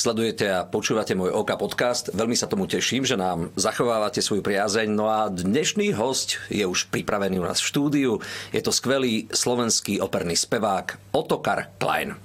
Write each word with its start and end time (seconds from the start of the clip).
Sledujete 0.00 0.48
a 0.48 0.64
počúvate 0.64 1.12
môj 1.12 1.28
OK 1.28 1.60
podcast. 1.60 2.08
Veľmi 2.16 2.32
sa 2.32 2.48
tomu 2.48 2.64
teším, 2.64 3.04
že 3.04 3.20
nám 3.20 3.52
zachovávate 3.52 4.24
svoju 4.24 4.40
priazeň. 4.40 4.88
No 4.88 5.12
a 5.12 5.28
dnešný 5.28 5.92
host 5.92 6.40
je 6.48 6.64
už 6.64 6.88
pripravený 6.88 7.36
u 7.36 7.44
nás 7.44 7.60
v 7.60 7.68
štúdiu. 7.68 8.12
Je 8.48 8.64
to 8.64 8.72
skvelý 8.72 9.28
slovenský 9.28 10.00
operný 10.00 10.40
spevák 10.40 11.12
Otokar 11.12 11.76
Klein. 11.76 12.16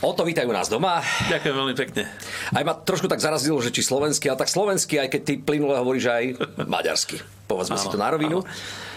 Oto, 0.00 0.24
vítajú 0.24 0.48
nás 0.56 0.72
doma. 0.72 1.04
Ďakujem 1.28 1.52
veľmi 1.52 1.76
pekne. 1.76 2.08
Aj 2.56 2.64
ma 2.64 2.72
trošku 2.72 3.12
tak 3.12 3.20
zarazilo, 3.20 3.60
že 3.60 3.68
či 3.68 3.84
slovenský, 3.84 4.32
ale 4.32 4.40
tak 4.40 4.48
slovenský, 4.48 5.04
aj 5.04 5.12
keď 5.12 5.20
ty 5.20 5.32
plynule 5.36 5.76
hovoríš 5.76 6.08
aj 6.08 6.24
maďarsky. 6.64 7.20
Povedzme 7.44 7.76
áno, 7.76 7.82
si 7.84 7.92
to 7.92 8.00
na 8.00 8.08
rovinu. 8.08 8.40
Áno. 8.40 8.48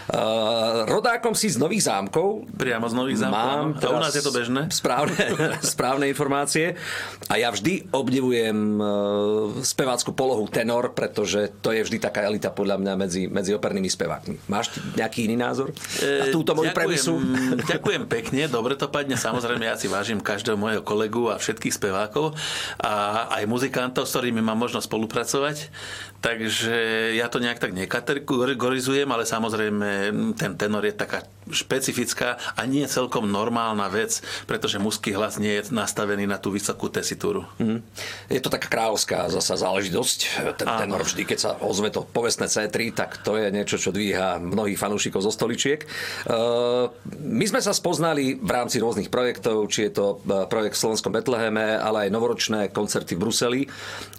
Uh, 0.08 0.88
rodákom 0.88 1.36
si 1.36 1.52
z 1.52 1.60
Nových 1.60 1.84
zámkov. 1.92 2.48
Priamo 2.56 2.88
z 2.88 2.96
Nových 2.96 3.28
zámkov. 3.28 3.44
Mám 3.44 3.68
a 3.76 3.88
u 3.92 4.00
nás 4.00 4.16
je 4.16 4.24
to 4.24 4.32
bežné. 4.32 4.72
Správne, 4.72 5.20
správne 5.76 6.08
informácie. 6.08 6.80
A 7.28 7.36
ja 7.36 7.52
vždy 7.52 7.92
obdivujem 7.92 8.80
uh, 8.80 8.88
spevácku 9.60 10.16
polohu 10.16 10.48
tenor, 10.48 10.96
pretože 10.96 11.52
to 11.60 11.76
je 11.76 11.84
vždy 11.84 12.00
taká 12.00 12.24
elita 12.24 12.56
podľa 12.56 12.80
mňa 12.80 12.94
medzi, 12.96 13.28
medzi 13.28 13.52
opernými 13.52 13.92
spevákmi. 13.92 14.48
Máš 14.48 14.80
nejaký 14.96 15.28
iný 15.28 15.44
názor? 15.44 15.76
E, 16.00 16.32
túto 16.32 16.56
moju 16.56 16.72
premisu? 16.72 17.20
Ďakujem 17.76 18.08
pekne, 18.08 18.48
dobre 18.48 18.80
to 18.80 18.88
padne. 18.88 19.20
Samozrejme, 19.20 19.68
ja 19.68 19.76
si 19.76 19.92
vážim 19.92 20.24
každého 20.24 20.56
môjho 20.56 20.88
kolegu 20.88 21.28
a 21.28 21.36
všetkých 21.36 21.76
spevákov 21.76 22.32
a 22.80 23.28
aj 23.36 23.44
muzikantov, 23.44 24.08
s 24.08 24.16
ktorými 24.16 24.40
mám 24.40 24.56
možnosť 24.56 24.88
spolupracovať. 24.88 25.58
Takže 26.18 26.76
ja 27.14 27.30
to 27.30 27.38
nejak 27.38 27.62
tak 27.62 27.78
nekategorizujem, 27.78 29.06
ale 29.06 29.22
samozrejme 29.22 29.97
ten 30.38 30.58
tenor 30.58 30.86
je 30.86 30.92
taká 30.92 31.22
špecifická 31.52 32.40
a 32.56 32.62
nie 32.64 32.84
celkom 32.88 33.28
normálna 33.28 33.88
vec, 33.92 34.24
pretože 34.48 34.82
mužský 34.82 35.14
hlas 35.16 35.40
nie 35.42 35.60
je 35.60 35.74
nastavený 35.74 36.26
na 36.26 36.40
tú 36.40 36.54
vysokú 36.54 36.88
tesitúru. 36.88 37.46
Mm. 37.60 37.84
Je 38.32 38.42
to 38.42 38.52
taká 38.52 38.68
kráľovská 38.68 39.28
zasa 39.32 39.60
záležitosť. 39.60 40.20
Ten 40.58 40.68
Áno. 40.68 40.80
tenor 40.88 41.02
vždy, 41.04 41.24
keď 41.28 41.38
sa 41.38 41.52
ozve 41.62 41.92
to 41.94 42.04
povestné 42.04 42.48
C3, 42.50 42.96
tak 42.96 43.22
to 43.22 43.36
je 43.38 43.52
niečo, 43.52 43.78
čo 43.78 43.94
dvíha 43.94 44.40
mnohých 44.42 44.80
fanúšikov 44.80 45.22
zo 45.24 45.32
stoličiek. 45.32 45.84
Uh, 46.28 46.90
my 47.22 47.46
sme 47.46 47.60
sa 47.62 47.76
spoznali 47.76 48.40
v 48.40 48.50
rámci 48.50 48.80
rôznych 48.82 49.12
projektov, 49.12 49.68
či 49.70 49.90
je 49.90 49.92
to 50.00 50.06
uh, 50.24 50.48
projekt 50.50 50.80
v 50.80 50.84
Slovenskom 50.88 51.14
Betleheme, 51.14 51.78
ale 51.78 52.08
aj 52.08 52.14
novoročné 52.14 52.62
koncerty 52.72 53.18
v 53.18 53.22
Bruseli. 53.22 53.62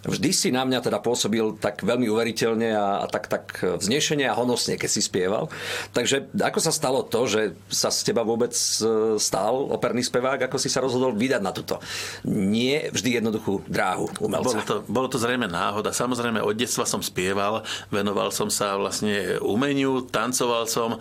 Vždy 0.05 0.29
si 0.31 0.49
na 0.53 0.63
mňa 0.63 0.79
teda 0.85 0.99
pôsobil 1.03 1.57
tak 1.59 1.83
veľmi 1.83 2.07
uveriteľne 2.07 2.69
a, 2.75 3.03
a 3.03 3.05
tak, 3.09 3.27
tak 3.27 3.43
vznešene 3.59 4.27
a 4.27 4.37
honosne, 4.37 4.79
keď 4.79 4.89
si 4.89 5.01
spieval. 5.03 5.51
Takže 5.91 6.31
ako 6.37 6.59
sa 6.61 6.71
stalo 6.71 7.03
to, 7.03 7.18
to, 7.19 7.27
že 7.27 7.41
sa 7.67 7.91
z 7.91 8.07
teba 8.07 8.23
vôbec 8.23 8.55
e, 8.55 9.19
stal 9.19 9.67
operný 9.67 10.07
spevák, 10.07 10.47
ako 10.47 10.55
si 10.55 10.71
sa 10.71 10.79
rozhodol 10.79 11.11
vydať 11.11 11.41
na 11.43 11.51
túto 11.51 11.83
nie 12.23 12.87
vždy 12.93 13.19
jednoduchú 13.19 13.67
dráhu 13.67 14.07
umelca. 14.23 14.55
Bolo 14.55 14.63
to, 14.63 14.75
bolo 14.87 15.07
to 15.11 15.17
zrejme 15.19 15.51
náhoda. 15.51 15.91
Samozrejme, 15.91 16.39
od 16.39 16.55
detstva 16.55 16.87
som 16.87 17.03
spieval, 17.03 17.65
venoval 17.89 18.31
som 18.31 18.47
sa 18.47 18.79
vlastne 18.79 19.41
umeniu, 19.41 20.05
tancoval 20.05 20.69
som 20.69 20.95
e, 20.95 20.97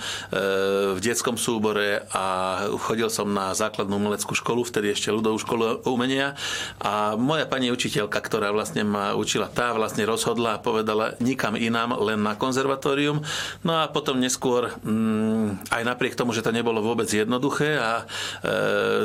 v 0.97 0.99
detskom 0.99 1.37
súbore 1.37 2.09
a 2.11 2.59
chodil 2.81 3.07
som 3.13 3.31
na 3.31 3.53
základnú 3.53 3.95
umeleckú 3.95 4.35
školu, 4.35 4.67
vtedy 4.67 4.91
ešte 4.91 5.13
ľudovú 5.13 5.39
školu 5.39 5.87
umenia 5.87 6.35
a 6.81 7.15
moja 7.15 7.45
pani 7.45 7.69
učiteľka, 7.69 8.19
ktorá 8.19 8.51
vlastne 8.51 8.83
ma 8.83 9.15
učila, 9.15 9.47
tá 9.53 9.71
vlastne 9.77 10.03
rozhodla 10.09 10.59
a 10.59 10.63
povedala 10.63 11.15
nikam 11.21 11.55
inám, 11.55 11.95
len 12.01 12.19
na 12.25 12.35
konzervatórium. 12.35 13.21
No 13.63 13.85
a 13.85 13.91
potom 13.93 14.17
neskôr 14.17 14.73
mm, 14.81 15.69
aj 15.69 15.83
napriek 15.85 16.08
napriek 16.09 16.25
tomu, 16.25 16.33
že 16.33 16.41
to 16.41 16.57
nebolo 16.57 16.81
vôbec 16.81 17.05
jednoduché 17.05 17.77
a 17.77 18.01
e, 18.01 18.05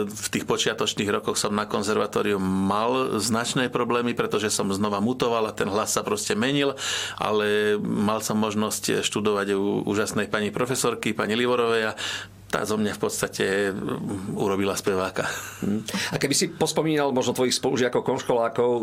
v 0.07 0.27
tých 0.31 0.47
počiatočných 0.47 1.11
rokoch 1.19 1.35
som 1.35 1.51
na 1.51 1.67
konzervatóriu 1.67 2.39
mal 2.39 3.19
značné 3.19 3.67
problémy, 3.67 4.15
pretože 4.15 4.47
som 4.47 4.71
znova 4.71 5.03
mutoval 5.03 5.51
a 5.51 5.55
ten 5.55 5.67
hlas 5.67 5.99
sa 5.99 6.07
proste 6.07 6.31
menil, 6.31 6.79
ale 7.19 7.75
mal 7.83 8.23
som 8.23 8.39
možnosť 8.39 9.03
študovať 9.03 9.51
u 9.51 9.83
úžasnej 9.83 10.31
pani 10.31 10.47
profesorky, 10.47 11.11
pani 11.11 11.35
Livorovej 11.35 11.91
a 11.91 11.97
tá 12.53 12.61
zo 12.69 12.77
mňa 12.77 12.93
v 12.93 13.01
podstate 13.01 13.45
mm, 13.73 14.37
urobila 14.37 14.77
speváka. 14.77 15.25
Hm. 15.65 15.81
A 16.13 16.21
keby 16.21 16.33
si 16.37 16.45
pospomínal 16.53 17.09
možno 17.09 17.33
tvojich 17.33 17.57
spolužiakov, 17.57 18.05
konškolákov 18.05 18.71
e, 18.77 18.81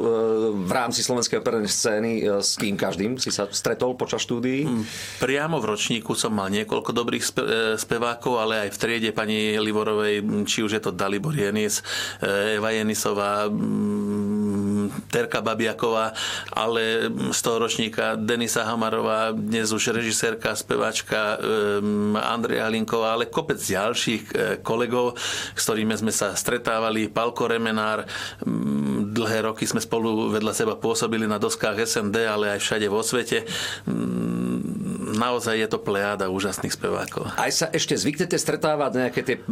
v 0.67 0.73
rámci 0.75 1.07
slovenskej 1.07 1.39
opernej 1.39 1.71
scény, 1.71 2.13
e, 2.19 2.43
s 2.43 2.59
kým 2.59 2.75
každým 2.75 3.23
si 3.23 3.31
sa 3.31 3.47
stretol 3.47 3.95
počas 3.95 4.27
štúdií? 4.27 4.67
Hm, 4.67 4.83
priamo 5.23 5.63
v 5.63 5.71
ročníku 5.71 6.19
som 6.19 6.35
mal 6.35 6.51
niekoľko 6.51 6.91
dobrých 6.91 7.23
e, 7.23 7.31
spevákov, 7.79 8.43
ale 8.43 8.67
aj 8.67 8.75
v 8.75 8.81
triede 8.83 9.11
pani 9.15 9.55
Livorovej, 9.55 10.27
či 10.51 10.67
už 10.67 10.75
je 10.75 10.83
to 10.83 10.91
Dalibor 10.91 11.39
Jenis, 11.39 11.87
Eva 12.25 12.75
Jenisová, 12.75 13.47
Terka 15.11 15.41
Babiaková, 15.43 16.12
ale 16.55 17.11
z 17.31 17.41
toho 17.43 17.56
ročníka 17.62 18.15
Denisa 18.15 18.67
Hamarová, 18.67 19.34
dnes 19.34 19.71
už 19.71 19.95
režisérka, 19.95 20.55
speváčka 20.55 21.39
Andrea 22.21 22.67
Hlinková, 22.69 23.17
ale 23.17 23.31
kopec 23.31 23.59
ďalších 23.59 24.23
e, 24.31 24.33
kolegov, 24.62 25.19
s 25.55 25.62
ktorými 25.67 25.95
sme 25.99 26.12
sa 26.15 26.34
stretávali. 26.34 27.11
Palko 27.11 27.51
Remenár, 27.51 28.06
dlhé 29.11 29.51
roky 29.51 29.67
sme 29.67 29.83
spolu 29.83 30.31
vedľa 30.31 30.53
seba 30.55 30.75
pôsobili 30.78 31.27
na 31.27 31.39
doskách 31.41 31.83
SND, 31.83 32.17
ale 32.27 32.57
aj 32.57 32.61
všade 32.62 32.87
vo 32.87 33.03
svete 33.03 33.45
naozaj 35.12 35.59
je 35.59 35.69
to 35.69 35.78
plejáda 35.82 36.31
úžasných 36.31 36.75
spevákov. 36.75 37.31
Aj 37.34 37.50
sa 37.50 37.66
ešte 37.71 37.98
zvyknete 37.98 38.37
stretávať 38.38 38.91
nejaké 39.06 39.21
tie 39.26 39.37
e, 39.38 39.43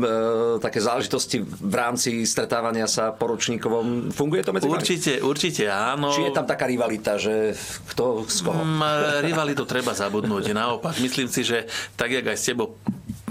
také 0.63 0.79
záležitosti 0.79 1.43
v 1.43 1.75
rámci 1.75 2.23
stretávania 2.25 2.87
sa 2.87 3.11
poročníkovom? 3.15 4.15
Funguje 4.15 4.43
to 4.47 4.55
medzi 4.55 4.67
Určite, 4.71 5.13
vami? 5.19 5.29
určite 5.29 5.65
áno. 5.69 6.15
Či 6.15 6.31
je 6.31 6.33
tam 6.35 6.47
taká 6.47 6.71
rivalita, 6.71 7.19
že 7.19 7.53
kto 7.95 8.27
z 8.27 8.39
koho? 8.43 8.63
Mm, 8.63 9.25
rivalitu 9.27 9.63
treba 9.67 9.93
zabudnúť. 9.93 10.51
Naopak, 10.55 10.97
myslím 11.03 11.29
si, 11.29 11.45
že 11.45 11.67
tak, 11.95 12.15
jak 12.15 12.25
aj 12.25 12.39
s 12.39 12.47
tebou 12.51 12.79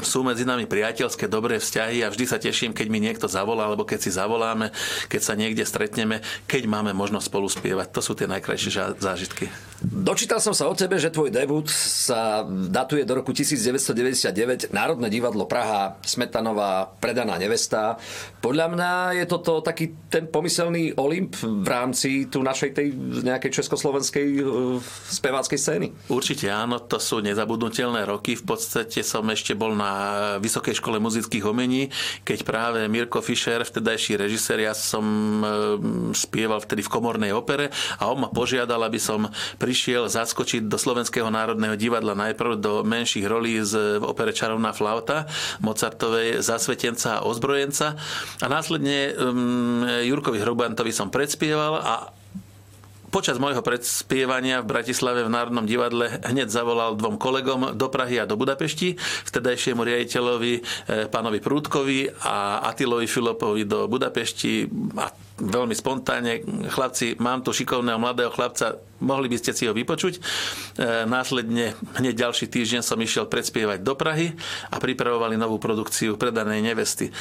sú 0.02 0.22
medzi 0.22 0.46
nami 0.46 0.70
priateľské, 0.70 1.26
dobré 1.30 1.58
vzťahy 1.58 2.06
a 2.06 2.12
vždy 2.12 2.26
sa 2.28 2.38
teším, 2.38 2.74
keď 2.74 2.88
mi 2.90 3.00
niekto 3.02 3.26
zavolá, 3.26 3.66
alebo 3.66 3.88
keď 3.88 4.00
si 4.02 4.12
zavoláme, 4.14 4.70
keď 5.10 5.22
sa 5.22 5.34
niekde 5.34 5.66
stretneme, 5.66 6.22
keď 6.46 6.70
máme 6.70 6.94
možnosť 6.94 7.30
spolu 7.30 7.48
spievať. 7.50 7.88
To 7.94 8.02
sú 8.04 8.14
tie 8.14 8.30
najkrajšie 8.30 9.02
zážitky. 9.02 9.50
Dočítal 9.78 10.42
som 10.42 10.58
sa 10.58 10.66
o 10.66 10.74
tebe, 10.74 10.98
že 10.98 11.14
tvoj 11.14 11.30
debut 11.30 11.70
sa 11.70 12.42
datuje 12.50 13.06
do 13.06 13.22
roku 13.22 13.30
1999. 13.30 14.74
Národné 14.74 15.06
divadlo 15.06 15.46
Praha, 15.46 16.02
Smetanová, 16.02 16.90
Predaná 16.98 17.38
nevesta. 17.38 18.02
Podľa 18.42 18.74
mňa 18.74 18.92
je 19.22 19.26
toto 19.30 19.62
taký 19.62 19.94
ten 20.10 20.26
pomyselný 20.26 20.98
Olymp 20.98 21.38
v 21.38 21.68
rámci 21.70 22.26
tu 22.26 22.42
našej 22.42 22.74
tej 22.74 22.88
nejakej 23.22 23.54
československej 23.54 24.28
uh, 24.42 24.82
speváckej 25.14 25.60
scény. 25.62 25.88
Určite 26.10 26.50
áno, 26.50 26.82
to 26.82 26.98
sú 26.98 27.22
nezabudnutelné 27.22 28.02
roky. 28.10 28.34
V 28.34 28.50
podstate 28.50 29.06
som 29.06 29.30
ešte 29.30 29.54
bol 29.54 29.78
na 29.78 29.92
Vysokej 30.42 30.82
škole 30.82 30.98
muzických 30.98 31.46
umení, 31.46 31.94
keď 32.26 32.40
práve 32.42 32.80
Mirko 32.90 33.22
Fischer, 33.22 33.62
vtedajší 33.62 34.18
režisér, 34.18 34.66
ja 34.66 34.74
som 34.74 35.06
uh, 35.06 35.48
spieval 36.18 36.66
vtedy 36.66 36.82
v 36.82 36.90
komornej 36.90 37.30
opere 37.30 37.70
a 38.02 38.10
on 38.10 38.26
ma 38.26 38.30
požiadal, 38.34 38.82
aby 38.82 38.98
som 38.98 39.30
prišiel 39.68 40.08
zaskočiť 40.08 40.72
do 40.72 40.80
Slovenského 40.80 41.28
národného 41.28 41.76
divadla 41.76 42.16
najprv 42.16 42.56
do 42.56 42.88
menších 42.88 43.28
rolí 43.28 43.60
z 43.60 44.00
v 44.00 44.04
opere 44.08 44.32
Čarovná 44.32 44.72
flauta 44.72 45.28
Mozartovej 45.60 46.40
Zasvetenca 46.40 47.20
a 47.20 47.24
ozbrojenca. 47.28 48.00
A 48.40 48.48
následne 48.48 49.12
um, 49.20 49.84
Jurkovi 49.84 50.40
Hrubantovi 50.40 50.96
som 50.96 51.12
predspieval 51.12 51.84
a 51.84 52.16
Počas 53.08 53.40
môjho 53.40 53.64
predspievania 53.64 54.60
v 54.60 54.68
Bratislave 54.68 55.24
v 55.24 55.32
Národnom 55.32 55.64
divadle 55.64 56.20
hneď 56.28 56.52
zavolal 56.52 57.00
dvom 57.00 57.16
kolegom 57.16 57.72
do 57.80 57.88
Prahy 57.88 58.20
a 58.20 58.28
do 58.28 58.36
Budapešti, 58.36 59.00
vtedajšiemu 59.00 59.80
riaditeľovi 59.80 60.54
eh, 60.60 60.62
pánovi 61.08 61.40
Prúdkovi 61.40 62.12
a 62.28 62.68
Atilovi 62.68 63.08
Filopovi 63.08 63.64
do 63.64 63.88
Budapešti. 63.88 64.68
A 65.00 65.08
veľmi 65.40 65.72
spontánne, 65.72 66.44
chlapci, 66.68 67.16
mám 67.24 67.48
tu 67.48 67.56
šikovného 67.56 67.96
mladého 67.96 68.28
chlapca, 68.28 68.76
mohli 69.00 69.28
by 69.30 69.38
ste 69.38 69.52
si 69.54 69.64
ho 69.70 69.74
vypočuť. 69.74 70.18
E, 70.18 70.22
následne 71.06 71.78
hneď 71.98 72.28
ďalší 72.28 72.50
týždeň 72.50 72.82
som 72.82 72.98
išiel 72.98 73.30
predspievať 73.30 73.82
do 73.82 73.94
Prahy 73.94 74.34
a 74.74 74.78
pripravovali 74.82 75.38
novú 75.38 75.62
produkciu 75.62 76.18
predanej 76.18 76.62
nevesty. 76.66 77.10
E, 77.10 77.14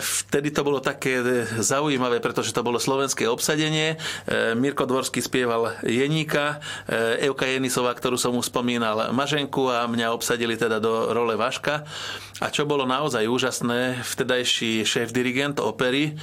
vtedy 0.00 0.54
to 0.54 0.62
bolo 0.62 0.78
také 0.78 1.20
zaujímavé, 1.58 2.22
pretože 2.22 2.54
to 2.54 2.62
bolo 2.62 2.78
slovenské 2.78 3.26
obsadenie. 3.26 3.96
E, 4.28 4.54
Mirko 4.54 4.86
Dvorský 4.86 5.22
spieval 5.22 5.78
Jeníka, 5.84 6.60
Evka 7.18 7.46
Jenisová, 7.46 7.92
ktorú 7.92 8.16
som 8.16 8.34
mu 8.34 8.42
spomínal, 8.42 9.10
Maženku 9.12 9.68
a 9.70 9.84
mňa 9.84 10.14
obsadili 10.14 10.54
teda 10.54 10.78
do 10.80 11.10
role 11.10 11.34
Vaška. 11.34 11.84
A 12.38 12.46
čo 12.54 12.68
bolo 12.68 12.86
naozaj 12.86 13.26
úžasné, 13.26 14.06
vtedajší 14.06 14.86
šéf-dirigent 14.86 15.58
opery 15.58 16.14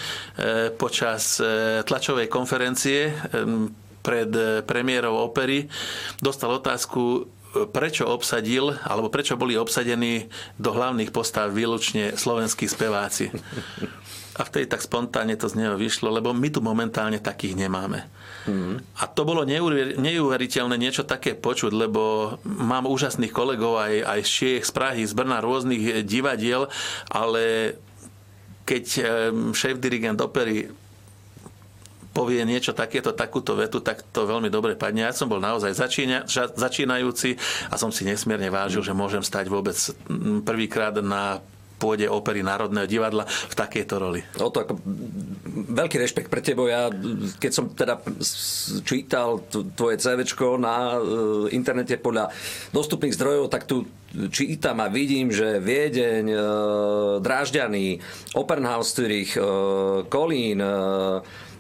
počas 0.80 1.40
e, 1.40 1.82
tlačovej 1.84 2.28
konferencie 2.32 3.12
pred 4.06 4.30
e, 4.30 4.62
premiérou 4.62 5.18
opery 5.26 5.66
dostal 6.22 6.54
otázku, 6.54 7.26
prečo 7.72 8.04
obsadil, 8.12 8.76
alebo 8.84 9.08
prečo 9.08 9.40
boli 9.40 9.56
obsadení 9.56 10.28
do 10.60 10.76
hlavných 10.76 11.16
postav 11.16 11.56
výlučne 11.56 12.20
slovenskí 12.20 12.68
speváci. 12.68 13.32
A 14.36 14.44
vtedy 14.44 14.68
tak 14.68 14.84
spontánne 14.84 15.40
to 15.40 15.48
z 15.48 15.64
neho 15.64 15.80
vyšlo, 15.80 16.12
lebo 16.12 16.36
my 16.36 16.52
tu 16.52 16.60
momentálne 16.60 17.24
takých 17.24 17.56
nemáme. 17.56 18.04
Mm. 18.44 18.84
A 19.00 19.08
to 19.08 19.24
bolo 19.24 19.48
neuveriteľné 19.48 20.76
niečo 20.76 21.08
také 21.08 21.40
počuť, 21.40 21.72
lebo 21.72 22.36
mám 22.44 22.84
úžasných 22.84 23.32
kolegov 23.32 23.80
aj, 23.80 23.94
aj 24.04 24.20
z 24.28 24.30
Čiech, 24.30 24.64
z 24.68 24.72
Prahy, 24.76 25.04
z 25.08 25.16
Brna, 25.16 25.40
rôznych 25.40 26.04
divadiel, 26.04 26.68
ale 27.08 27.76
keď 28.68 28.84
šéf-dirigent 29.56 30.20
opery 30.20 30.68
povie 32.16 32.48
niečo 32.48 32.72
takéto, 32.72 33.12
takúto 33.12 33.60
vetu, 33.60 33.84
tak 33.84 34.08
to 34.16 34.24
veľmi 34.24 34.48
dobre 34.48 34.80
padne. 34.80 35.04
Ja 35.04 35.12
som 35.12 35.28
bol 35.28 35.44
naozaj 35.44 35.76
začína, 35.76 36.24
začínajúci 36.56 37.36
a 37.68 37.76
som 37.76 37.92
si 37.92 38.08
nesmierne 38.08 38.48
vážil, 38.48 38.80
že 38.80 38.96
môžem 38.96 39.20
stať 39.20 39.52
vôbec 39.52 39.76
prvýkrát 40.48 40.96
na 41.04 41.44
pôde 41.76 42.08
opery 42.08 42.40
Národného 42.40 42.88
divadla 42.88 43.28
v 43.28 43.56
takejto 43.56 43.96
roli. 44.00 44.24
O 44.40 44.48
to 44.48 44.64
ako 44.64 44.80
veľký 45.76 46.00
rešpekt 46.00 46.32
pre 46.32 46.40
tebo. 46.40 46.72
Ja, 46.72 46.88
keď 47.38 47.52
som 47.52 47.68
teda 47.72 48.00
čítal 48.88 49.44
tvoje 49.76 50.00
CVčko 50.00 50.56
na 50.56 50.96
e, 50.96 51.00
internete 51.52 52.00
podľa 52.00 52.32
dostupných 52.72 53.16
zdrojov, 53.16 53.52
tak 53.52 53.68
tu 53.68 53.84
čítam 54.32 54.80
a 54.80 54.88
vidím, 54.88 55.36
že 55.36 55.60
Viedeň, 55.60 56.26
e, 56.32 56.38
Drážďany, 57.20 58.00
Opernhaus 58.40 58.96
Zürich, 58.96 59.36
e, 59.36 59.44
Kolín, 60.08 60.64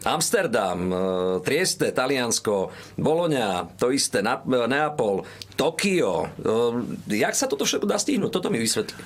Amsterdam, 0.05 0.77
Trieste, 1.41 1.89
Taliansko, 1.89 2.69
Boloňa, 2.95 3.73
to 3.75 3.89
isté, 3.89 4.21
Neapol, 4.21 5.25
Tokio. 5.57 6.29
Jak 7.09 7.33
sa 7.33 7.49
toto 7.49 7.65
všetko 7.65 7.89
dá 7.89 7.97
stihnúť? 7.97 8.29
Toto 8.29 8.53
mi 8.53 8.61
vysvetlí. 8.61 9.01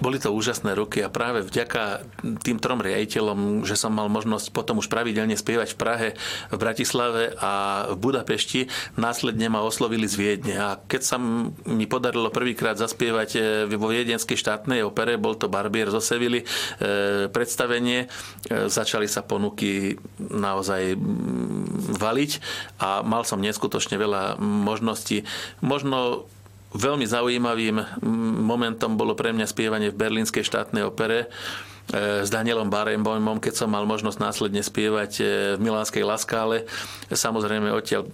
Boli 0.00 0.16
to 0.16 0.32
úžasné 0.32 0.72
roky 0.72 1.04
a 1.04 1.12
práve 1.12 1.44
vďaka 1.44 2.04
tým 2.40 2.56
trom 2.56 2.80
riaditeľom, 2.80 3.68
že 3.68 3.76
som 3.76 3.92
mal 3.92 4.08
možnosť 4.08 4.48
potom 4.50 4.80
už 4.80 4.88
pravidelne 4.88 5.36
spievať 5.36 5.76
v 5.76 5.78
Prahe, 5.78 6.08
v 6.48 6.56
Bratislave 6.56 7.36
a 7.36 7.84
v 7.92 7.96
Budapešti, 8.00 8.72
následne 8.96 9.52
ma 9.52 9.60
oslovili 9.60 10.08
z 10.08 10.16
Viedne. 10.16 10.56
A 10.56 10.68
keď 10.80 11.02
sa 11.04 11.16
mi 11.20 11.84
podarilo 11.84 12.32
prvýkrát 12.32 12.80
zaspievať 12.80 13.30
e, 13.36 13.40
vo 13.76 13.92
Viedenskej 13.92 14.40
štátnej 14.40 14.80
opere, 14.80 15.20
bol 15.20 15.36
to 15.36 15.52
Barbier 15.52 15.92
zo 15.92 16.00
Sevily, 16.00 16.42
e, 16.42 16.46
predstavenie, 17.28 18.08
e, 18.48 18.68
začali 18.72 19.04
sa 19.04 19.20
ponuky 19.20 20.00
naozaj 20.16 20.96
valiť 22.00 22.30
a 22.80 23.04
mal 23.04 23.28
som 23.28 23.44
neskutočne 23.44 24.00
veľa 24.00 24.40
možností. 24.40 25.28
Možno 25.60 26.24
Veľmi 26.70 27.02
zaujímavým 27.02 28.02
momentom 28.46 28.94
bolo 28.94 29.18
pre 29.18 29.34
mňa 29.34 29.46
spievanie 29.50 29.90
v 29.90 29.98
Berlínskej 29.98 30.46
štátnej 30.46 30.86
opere 30.86 31.26
E, 31.90 32.22
s 32.22 32.30
Danielom 32.30 32.70
Barenboimom, 32.70 33.42
keď 33.42 33.66
som 33.66 33.68
mal 33.74 33.82
možnosť 33.82 34.18
následne 34.22 34.62
spievať 34.62 35.12
e, 35.18 35.22
v 35.58 35.60
Milánskej 35.60 36.06
Laskále. 36.06 36.70
Samozrejme 37.10 37.66
odtiaľ 37.74 38.06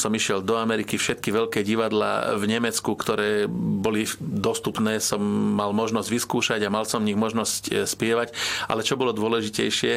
som 0.00 0.12
išiel 0.12 0.40
do 0.40 0.56
Ameriky, 0.56 0.96
všetky 0.96 1.32
veľké 1.32 1.60
divadla 1.66 2.36
v 2.36 2.44
Nemecku, 2.48 2.96
ktoré 2.96 3.48
boli 3.50 4.08
dostupné, 4.20 5.02
som 5.02 5.20
mal 5.56 5.76
možnosť 5.76 6.08
vyskúšať 6.08 6.60
a 6.64 6.72
mal 6.72 6.88
som 6.88 7.04
v 7.04 7.12
nich 7.12 7.18
možnosť 7.18 7.62
e, 7.68 7.84
spievať. 7.84 8.32
Ale 8.70 8.86
čo 8.86 8.96
bolo 8.96 9.16
dôležitejšie, 9.16 9.92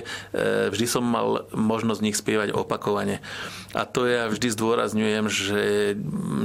vždy 0.69 0.86
som 0.86 1.04
mal 1.06 1.50
možnosť 1.51 2.00
v 2.00 2.07
nich 2.07 2.18
spievať 2.18 2.50
opakovane. 2.54 3.22
A 3.74 3.86
to 3.86 4.10
ja 4.10 4.25
vždy 4.30 4.50
zdôrazňujem, 4.54 5.25
že 5.30 5.62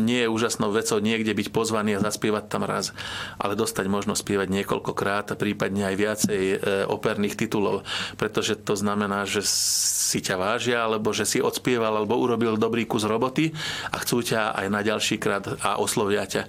nie 0.05 0.25
je 0.25 0.33
úžasnou 0.33 0.73
vecou 0.73 1.01
niekde 1.01 1.33
byť 1.33 1.49
pozvaný 1.51 1.97
a 1.97 2.05
zaspievať 2.05 2.45
tam 2.53 2.69
raz, 2.69 2.93
ale 3.41 3.57
dostať 3.57 3.89
možnosť 3.89 4.21
spievať 4.21 4.49
niekoľkokrát 4.53 5.33
a 5.33 5.39
prípadne 5.39 5.89
aj 5.89 5.97
viacej 5.97 6.43
operných 6.89 7.37
titulov, 7.37 7.85
pretože 8.17 8.57
to 8.61 8.77
znamená, 8.77 9.29
že 9.29 9.45
si 9.45 10.25
ťa 10.25 10.37
vážia, 10.37 10.79
alebo 10.85 11.13
že 11.13 11.29
si 11.29 11.39
odspieval, 11.41 12.01
alebo 12.01 12.17
urobil 12.17 12.57
dobrý 12.57 12.89
kus 12.89 13.05
roboty 13.05 13.44
a 13.91 13.97
chcú 14.01 14.23
ťa 14.23 14.55
aj 14.55 14.67
na 14.71 14.81
ďalší 14.81 15.19
krát 15.19 15.45
a 15.61 15.77
oslovia 15.77 16.25
ťa. 16.25 16.47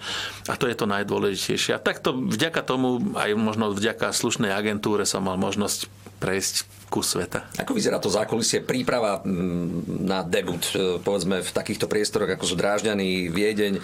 A 0.48 0.54
to 0.56 0.70
je 0.70 0.78
to 0.78 0.86
najdôležitejšie. 0.86 1.76
A 1.76 1.82
takto 1.82 2.16
vďaka 2.16 2.62
tomu, 2.62 3.02
aj 3.18 3.34
možno 3.36 3.74
vďaka 3.74 4.14
slušnej 4.14 4.54
agentúre 4.54 5.04
som 5.10 5.26
mal 5.26 5.36
možnosť 5.36 5.90
prejsť 6.22 6.56
kus 6.88 7.18
sveta. 7.18 7.44
Ako 7.60 7.76
vyzerá 7.76 8.00
to 8.00 8.14
zákulisie, 8.14 8.64
príprava 8.64 9.20
mm, 9.20 10.06
na 10.06 10.24
debut, 10.24 10.64
e, 10.72 11.02
povedzme 11.02 11.42
v 11.44 11.52
takýchto 11.52 11.90
priestoroch, 11.90 12.30
ako 12.30 12.46
sú 12.46 12.56
Drážďany, 12.56 13.28
Viedeň, 13.34 13.74
e, 13.76 13.82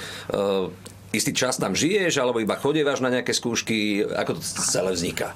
istý 1.12 1.36
čas 1.36 1.60
tam 1.60 1.76
žiješ, 1.76 2.22
alebo 2.22 2.40
iba 2.40 2.56
chodievaš 2.56 3.04
na 3.04 3.12
nejaké 3.12 3.36
skúšky, 3.36 4.06
ako 4.06 4.40
to 4.40 4.42
celé 4.46 4.96
vzniká? 4.96 5.36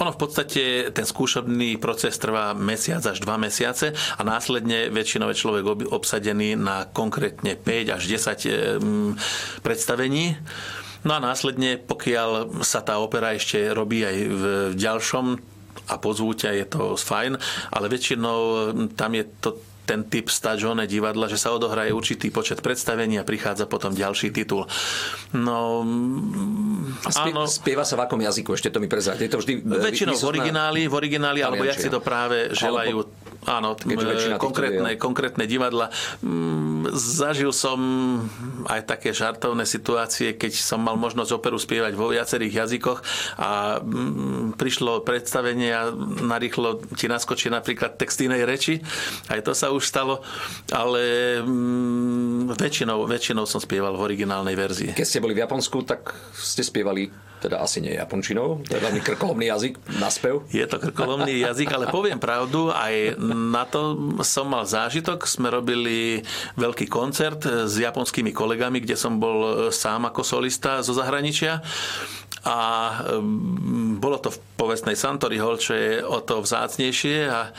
Ono 0.00 0.16
v 0.16 0.20
podstate 0.20 0.62
ten 0.96 1.04
skúšobný 1.04 1.76
proces 1.76 2.16
trvá 2.16 2.56
mesiac 2.56 3.04
až 3.04 3.20
dva 3.20 3.36
mesiace 3.36 3.92
a 3.92 4.22
následne 4.24 4.88
väčšinou 4.88 5.28
je 5.28 5.40
človek 5.44 5.64
obsadený 5.92 6.56
na 6.56 6.88
konkrétne 6.88 7.52
5 7.52 7.96
až 8.00 8.02
10 8.08 9.60
predstavení. 9.60 10.40
No 11.04 11.16
a 11.16 11.20
následne, 11.20 11.76
pokiaľ 11.76 12.60
sa 12.64 12.80
tá 12.80 12.96
opera 12.96 13.36
ešte 13.36 13.60
robí 13.76 14.00
aj 14.04 14.16
v 14.24 14.44
ďalšom 14.76 15.26
a 15.92 15.94
pozvú 16.00 16.32
ťa, 16.32 16.50
je 16.56 16.66
to 16.68 16.82
fajn, 16.96 17.36
ale 17.72 17.92
väčšinou 17.92 18.72
tam 18.96 19.12
je 19.16 19.24
to 19.40 19.60
ten 19.90 20.06
typ 20.06 20.30
stagione 20.30 20.86
divadla, 20.86 21.26
že 21.26 21.34
sa 21.34 21.50
odohraje 21.50 21.90
určitý 21.90 22.30
počet 22.30 22.62
predstavení 22.62 23.18
a 23.18 23.26
prichádza 23.26 23.66
potom 23.66 23.90
ďalší 23.90 24.30
titul. 24.30 24.70
No, 25.34 25.82
Spie, 27.10 27.34
áno. 27.34 27.50
Spieva 27.50 27.82
sa 27.82 27.98
v 27.98 28.06
akom 28.06 28.22
jazyku? 28.22 28.54
Ešte 28.54 28.70
to 28.70 28.78
mi 28.78 28.86
prezrať. 28.86 29.26
Je 29.26 29.30
to 29.34 29.42
vždy 29.42 29.52
e, 29.58 29.82
Väčšinou 29.82 30.14
v 30.14 30.26
origináli, 30.30 30.86
v 30.86 30.94
origináli 30.94 31.42
alebo 31.42 31.66
jak 31.66 31.82
si 31.82 31.90
to 31.90 31.98
práve 31.98 32.54
želajú. 32.54 33.02
Áno, 33.48 33.72
konkrétne, 34.36 35.00
konkrétne 35.00 35.44
divadla. 35.48 35.88
Mm, 36.20 36.92
zažil 36.92 37.56
som 37.56 37.80
aj 38.68 38.84
také 38.84 39.16
žartovné 39.16 39.64
situácie, 39.64 40.36
keď 40.36 40.52
som 40.60 40.84
mal 40.84 41.00
možnosť 41.00 41.40
operu 41.40 41.56
spievať 41.56 41.96
vo 41.96 42.12
viacerých 42.12 42.66
jazykoch 42.66 43.00
a 43.40 43.80
mm, 43.80 44.60
prišlo 44.60 45.00
predstavenie 45.08 45.72
a 45.72 45.88
narýchlo 46.20 46.84
ti 47.00 47.08
naskočí 47.08 47.48
napríklad 47.48 47.96
text 47.96 48.20
inej 48.20 48.44
reči. 48.44 48.74
Aj 49.32 49.40
to 49.40 49.56
sa 49.56 49.72
už 49.72 49.88
stalo, 49.88 50.20
ale 50.68 51.40
mm, 51.40 52.60
väčšinou, 52.60 53.08
väčšinou 53.08 53.48
som 53.48 53.62
spieval 53.62 53.96
v 53.96 54.04
originálnej 54.04 54.52
verzii. 54.52 54.90
Keď 54.92 55.08
ste 55.08 55.22
boli 55.24 55.32
v 55.32 55.48
Japonsku, 55.48 55.80
tak 55.88 56.12
ste 56.36 56.60
spievali 56.60 57.29
teda 57.40 57.64
asi 57.64 57.80
nie 57.80 57.96
japončinou, 57.96 58.60
to 58.68 58.76
je 58.76 58.84
veľmi 58.84 59.00
krkolomný 59.00 59.48
jazyk 59.48 59.80
na 59.96 60.12
spev. 60.12 60.44
Je 60.52 60.64
to 60.68 60.76
krkolomný 60.76 61.40
jazyk, 61.40 61.72
ale 61.72 61.88
poviem 61.88 62.20
pravdu, 62.20 62.68
aj 62.68 63.16
na 63.32 63.64
to 63.64 63.96
som 64.20 64.52
mal 64.52 64.68
zážitok. 64.68 65.24
Sme 65.24 65.48
robili 65.48 66.20
veľký 66.60 66.86
koncert 66.86 67.42
s 67.44 67.74
japonskými 67.80 68.30
kolegami, 68.30 68.84
kde 68.84 68.94
som 69.00 69.16
bol 69.16 69.72
sám 69.72 70.12
ako 70.12 70.20
solista 70.20 70.84
zo 70.84 70.92
zahraničia 70.92 71.64
a 72.40 72.58
um, 73.20 74.00
bolo 74.00 74.16
to 74.16 74.32
v 74.32 74.40
povestnej 74.56 74.96
Santori 74.96 75.36
Hall, 75.36 75.60
čo 75.60 75.76
je 75.76 76.00
o 76.00 76.24
to 76.24 76.40
vzácnejšie 76.40 77.28
a 77.28 77.52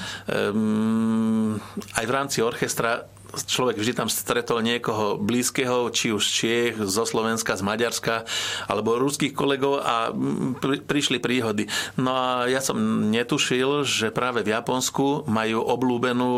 um, 0.50 1.54
aj 2.02 2.06
v 2.06 2.12
rámci 2.12 2.42
orchestra 2.42 3.06
človek 3.36 3.80
vždy 3.80 3.94
tam 3.96 4.10
stretol 4.12 4.60
niekoho 4.60 5.16
blízkeho, 5.16 5.88
či 5.96 6.12
už 6.12 6.24
z 6.24 6.32
Čiech, 6.32 6.76
zo 6.84 7.08
Slovenska, 7.08 7.56
z 7.56 7.64
Maďarska, 7.64 8.28
alebo 8.68 9.00
ruských 9.00 9.32
kolegov 9.32 9.80
a 9.80 10.12
pri, 10.60 10.84
prišli 10.84 11.24
príhody. 11.24 11.72
No 11.96 12.12
a 12.12 12.28
ja 12.52 12.60
som 12.60 13.08
netušil, 13.08 13.88
že 13.88 14.12
práve 14.12 14.44
v 14.44 14.52
Japonsku 14.52 15.28
majú 15.32 15.64
oblúbenú 15.64 16.32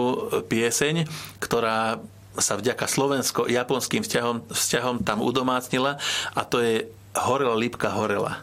pieseň, 0.46 1.10
ktorá 1.42 2.02
sa 2.38 2.58
vďaka 2.58 2.90
slovensko-japonským 2.90 4.02
vzťahom, 4.02 4.50
vzťahom 4.50 4.96
tam 5.06 5.22
udomácnila 5.22 6.02
a 6.34 6.42
to 6.42 6.62
je 6.62 6.90
Horela 7.14 7.54
Lipka 7.54 7.94
Horela. 7.94 8.42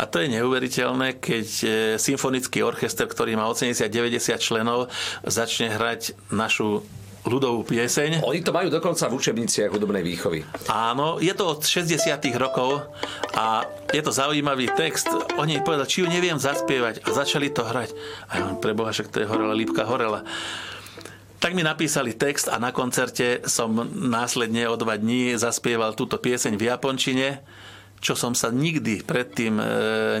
A 0.00 0.08
to 0.08 0.24
je 0.24 0.32
neuveriteľné, 0.32 1.20
keď 1.20 1.46
e, 1.62 1.68
symfonický 2.00 2.64
orchester, 2.64 3.04
ktorý 3.04 3.36
má 3.36 3.44
80-90 3.48 4.40
členov, 4.40 4.88
začne 5.24 5.68
hrať 5.68 6.16
našu 6.32 6.84
ľudovú 7.22 7.62
pieseň. 7.62 8.26
Oni 8.26 8.42
to 8.42 8.50
majú 8.50 8.66
dokonca 8.66 9.06
v 9.06 9.14
učebniciach 9.14 9.70
hudobnej 9.70 10.02
výchovy. 10.02 10.42
Áno, 10.66 11.22
je 11.22 11.30
to 11.34 11.54
od 11.54 11.60
60 11.62 12.02
rokov 12.34 12.82
a 13.38 13.62
je 13.94 14.02
to 14.02 14.10
zaujímavý 14.10 14.66
text. 14.74 15.06
Oni 15.38 15.62
povedali, 15.62 15.86
či 15.86 16.02
ju 16.02 16.06
neviem 16.10 16.38
zaspievať 16.38 17.06
a 17.06 17.08
začali 17.14 17.54
to 17.54 17.62
hrať. 17.62 17.94
A 18.26 18.32
ja 18.38 18.44
preboha, 18.58 18.90
však 18.90 19.10
to 19.14 19.22
je 19.22 19.30
horela, 19.30 19.54
lípka 19.54 19.86
horela. 19.86 20.26
Tak 21.42 21.58
mi 21.58 21.66
napísali 21.66 22.14
text 22.14 22.46
a 22.46 22.58
na 22.58 22.70
koncerte 22.70 23.42
som 23.50 23.74
následne 23.90 24.70
o 24.70 24.78
dva 24.78 24.94
dní 24.94 25.34
zaspieval 25.34 25.98
túto 25.98 26.18
pieseň 26.18 26.54
v 26.54 26.70
japončine, 26.70 27.42
čo 27.98 28.14
som 28.18 28.34
sa 28.34 28.50
nikdy 28.50 29.02
predtým 29.02 29.58
e, 29.58 29.64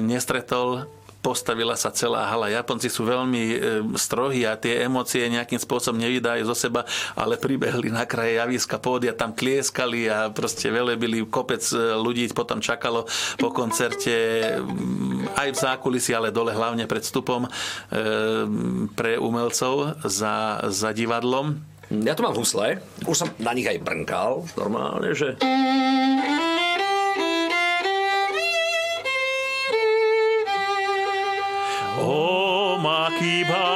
nestretol 0.02 0.86
postavila 1.22 1.78
sa 1.78 1.94
celá 1.94 2.26
hala. 2.26 2.50
Japonci 2.50 2.90
sú 2.90 3.06
veľmi 3.06 3.42
e, 3.46 3.56
strohí 3.94 4.42
a 4.42 4.58
tie 4.58 4.82
emócie 4.82 5.30
nejakým 5.30 5.62
spôsobom 5.62 6.02
nevydajú 6.02 6.42
zo 6.50 6.56
seba, 6.58 6.82
ale 7.14 7.38
pribehli 7.38 7.94
na 7.94 8.02
kraje 8.02 8.42
javiska 8.42 8.82
pódia, 8.82 9.14
tam 9.14 9.30
tlieskali 9.30 10.10
a 10.10 10.34
proste 10.34 10.68
velebili 10.68 11.22
kopec 11.30 11.62
e, 11.70 11.94
ľudí 11.94 12.26
potom 12.34 12.58
čakalo 12.58 13.06
po 13.38 13.54
koncerte 13.54 14.12
mm, 14.58 15.38
aj 15.38 15.48
v 15.54 15.58
zákulisí, 15.62 16.10
ale 16.10 16.34
dole 16.34 16.50
hlavne 16.50 16.90
pred 16.90 17.06
vstupom 17.06 17.46
pre 18.96 19.14
umelcov 19.20 20.00
za, 20.02 20.64
za 20.72 20.90
divadlom. 20.90 21.60
Ja 21.92 22.16
tu 22.16 22.24
mám 22.24 22.32
husle, 22.32 22.80
už 23.04 23.16
som 23.16 23.28
na 23.36 23.52
nich 23.52 23.68
aj 23.68 23.84
brnkal, 23.84 24.48
normálne, 24.56 25.12
že... 25.12 25.36
O 33.22 33.24
maki 33.24 33.71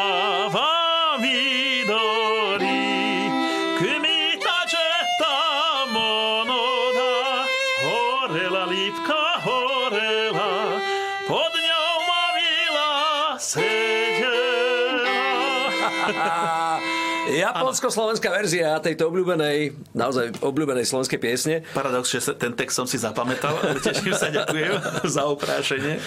Japonsko-slovenská 17.47 18.29
verzia 18.35 18.79
tejto 18.83 19.07
obľúbenej, 19.11 19.79
naozaj 19.95 20.43
obľúbenej 20.43 20.83
slovenskej 20.83 21.21
piesne. 21.23 21.55
Paradox, 21.71 22.11
že 22.11 22.35
ten 22.35 22.51
text 22.59 22.75
som 22.75 22.87
si 22.91 22.99
zapamätal, 22.99 23.55
ale 23.63 23.79
teším 23.79 24.15
sa, 24.19 24.27
ďakujem 24.33 24.75
za 25.17 25.23
oprášenie. 25.31 26.03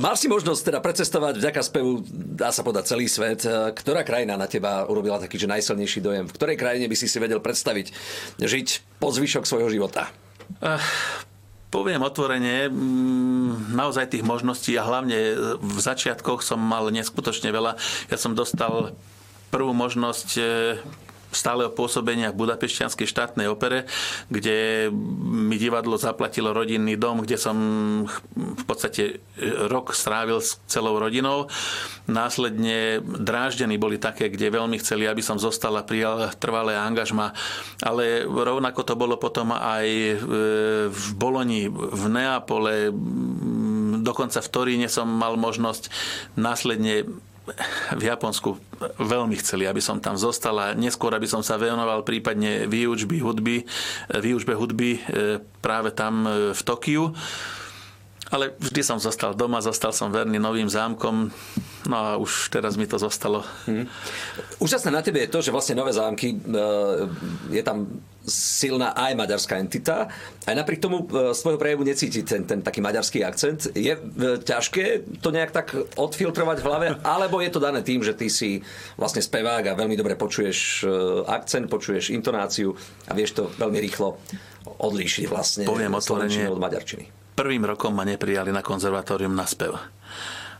Mal 0.00 0.14
si 0.16 0.26
možnosť 0.32 0.72
teda 0.72 0.78
precestovať 0.80 1.36
vďaka 1.36 1.60
spevu, 1.60 2.00
dá 2.10 2.48
sa 2.48 2.64
povedať, 2.64 2.96
celý 2.96 3.06
svet. 3.06 3.44
Ktorá 3.76 4.00
krajina 4.00 4.40
na 4.40 4.48
teba 4.48 4.88
urobila 4.88 5.20
taký, 5.20 5.36
že 5.36 5.50
najsilnejší 5.50 6.00
dojem? 6.00 6.24
V 6.24 6.34
ktorej 6.34 6.56
krajine 6.56 6.88
by 6.88 6.96
si 6.96 7.04
si 7.04 7.18
vedel 7.20 7.44
predstaviť 7.44 7.92
žiť 8.40 8.68
po 8.96 9.12
zvyšok 9.12 9.44
svojho 9.44 9.68
života? 9.68 10.08
Uh, 10.58 10.80
Poviem 11.70 12.02
otvorene, 12.02 12.66
mm, 12.66 13.78
naozaj 13.78 14.10
tých 14.10 14.26
možností 14.26 14.74
a 14.74 14.82
hlavne 14.82 15.38
v 15.62 15.78
začiatkoch 15.78 16.42
som 16.42 16.58
mal 16.58 16.90
neskutočne 16.90 17.54
veľa. 17.54 17.78
Ja 18.10 18.18
som 18.18 18.34
dostal 18.34 18.98
prvú 19.50 19.74
možnosť 19.74 20.28
e, 20.38 20.42
stáleho 21.30 21.70
pôsobenia 21.70 22.34
v 22.34 22.42
Budapešťanskej 22.42 23.06
štátnej 23.06 23.46
opere, 23.46 23.86
kde 24.28 24.90
mi 25.22 25.56
divadlo 25.56 25.94
zaplatilo 25.94 26.50
rodinný 26.50 26.98
dom, 26.98 27.22
kde 27.22 27.38
som 27.38 27.56
v 28.34 28.64
podstate 28.66 29.22
rok 29.70 29.94
strávil 29.94 30.42
s 30.42 30.58
celou 30.66 30.98
rodinou. 30.98 31.46
Následne 32.10 32.98
dráždení 33.02 33.78
boli 33.78 34.02
také, 34.02 34.26
kde 34.26 34.50
veľmi 34.50 34.76
chceli, 34.82 35.06
aby 35.06 35.22
som 35.22 35.38
zostal 35.38 35.78
a 35.78 35.86
prijal 35.86 36.34
trvalé 36.42 36.74
angažma. 36.74 37.30
Ale 37.78 38.26
rovnako 38.26 38.82
to 38.82 38.94
bolo 38.98 39.14
potom 39.14 39.54
aj 39.54 39.86
e, 39.86 40.14
v 40.90 41.04
Boloni, 41.14 41.70
v 41.70 42.04
Neapole, 42.10 42.90
dokonca 44.02 44.42
v 44.42 44.50
Toríne 44.50 44.88
som 44.90 45.06
mal 45.06 45.38
možnosť 45.38 45.92
následne 46.34 47.06
v 47.96 48.02
Japonsku 48.02 48.56
veľmi 48.98 49.36
chceli, 49.40 49.68
aby 49.68 49.82
som 49.82 50.00
tam 50.00 50.16
zostal 50.16 50.56
a 50.58 50.66
neskôr, 50.72 51.12
aby 51.12 51.28
som 51.28 51.44
sa 51.44 51.60
venoval 51.60 52.02
prípadne 52.02 52.66
výučby 52.66 53.20
hudby, 53.20 53.64
výučbe 54.18 54.56
hudby 54.56 54.90
e, 54.96 55.00
práve 55.60 55.92
tam 55.92 56.24
e, 56.24 56.56
v 56.56 56.60
Tokiu. 56.64 57.12
Ale 58.30 58.54
vždy 58.62 58.82
som 58.86 58.98
zostal 59.02 59.34
doma, 59.34 59.58
zostal 59.58 59.90
som 59.90 60.14
verný 60.14 60.38
novým 60.38 60.70
zámkom, 60.70 61.34
no 61.90 61.94
a 61.98 62.14
už 62.14 62.46
teraz 62.54 62.78
mi 62.78 62.86
to 62.86 62.94
zostalo. 62.94 63.42
Hmm. 63.66 63.90
Úžasné 64.62 64.94
na 64.94 65.02
tebe 65.02 65.18
je 65.26 65.32
to, 65.34 65.42
že 65.42 65.50
vlastne 65.50 65.74
Nové 65.74 65.90
zámky, 65.90 66.38
e, 66.38 66.56
je 67.50 67.62
tam 67.66 67.90
silná 68.26 68.92
aj 68.92 69.16
maďarská 69.16 69.56
entita. 69.56 70.08
Aj 70.44 70.54
napriek 70.54 70.80
tomu 70.80 71.04
z 71.08 71.38
tvojho 71.40 71.60
prejavu 71.60 71.82
necíti 71.84 72.20
ten, 72.24 72.44
ten 72.44 72.60
taký 72.60 72.84
maďarský 72.84 73.24
akcent. 73.24 73.72
Je 73.72 73.92
ťažké 74.44 75.18
to 75.24 75.32
nejak 75.32 75.52
tak 75.52 75.72
odfiltrovať 75.96 76.58
v 76.60 76.66
hlave, 76.66 76.86
alebo 77.16 77.40
je 77.40 77.50
to 77.52 77.60
dané 77.60 77.80
tým, 77.80 78.04
že 78.04 78.16
ty 78.16 78.28
si 78.28 78.60
vlastne 79.00 79.24
spevák 79.24 79.72
a 79.72 79.78
veľmi 79.78 79.96
dobre 79.96 80.14
počuješ 80.16 80.84
akcent, 81.26 81.66
počuješ 81.70 82.12
intonáciu 82.12 82.76
a 83.08 83.12
vieš 83.16 83.40
to 83.40 83.42
veľmi 83.56 83.78
rýchlo 83.80 84.20
odlíšiť 84.66 85.24
vlastne 85.28 85.64
Poviem 85.64 85.96
otvorene, 85.96 86.48
od 86.48 86.60
maďarčiny 86.60 87.20
prvým 87.40 87.64
rokom 87.64 87.96
ma 87.96 88.04
neprijali 88.04 88.52
na 88.52 88.60
konzervatórium 88.60 89.32
na 89.32 89.48
spev. 89.48 89.72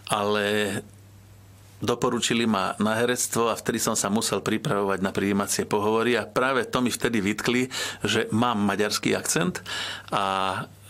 Ale 0.09 0.81
doporučili 1.80 2.44
ma 2.44 2.76
na 2.76 2.96
herectvo 2.96 3.49
a 3.49 3.58
vtedy 3.58 3.80
som 3.80 3.96
sa 3.96 4.12
musel 4.12 4.44
pripravovať 4.44 5.00
na 5.00 5.10
prijímacie 5.10 5.64
pohovory 5.64 6.16
a 6.16 6.28
práve 6.28 6.68
to 6.68 6.84
mi 6.84 6.92
vtedy 6.92 7.25
vytkli, 7.25 7.72
že 8.04 8.28
mám 8.30 8.60
maďarský 8.60 9.16
akcent 9.16 9.64
a 10.12 10.25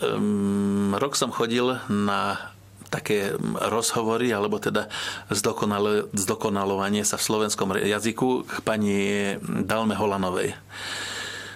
um, 0.03 0.93
rok 0.99 1.15
som 1.15 1.31
chodil 1.31 1.79
na 1.87 2.51
také 2.91 3.39
rozhovory, 3.71 4.35
alebo 4.35 4.59
teda 4.59 4.91
zdokonalovanie 6.11 7.07
sa 7.07 7.15
v 7.15 7.23
slovenskom 7.23 7.79
jazyku 7.79 8.43
k 8.43 8.53
pani 8.67 8.99
Dalme 9.39 9.95
Holanovej. 9.95 10.51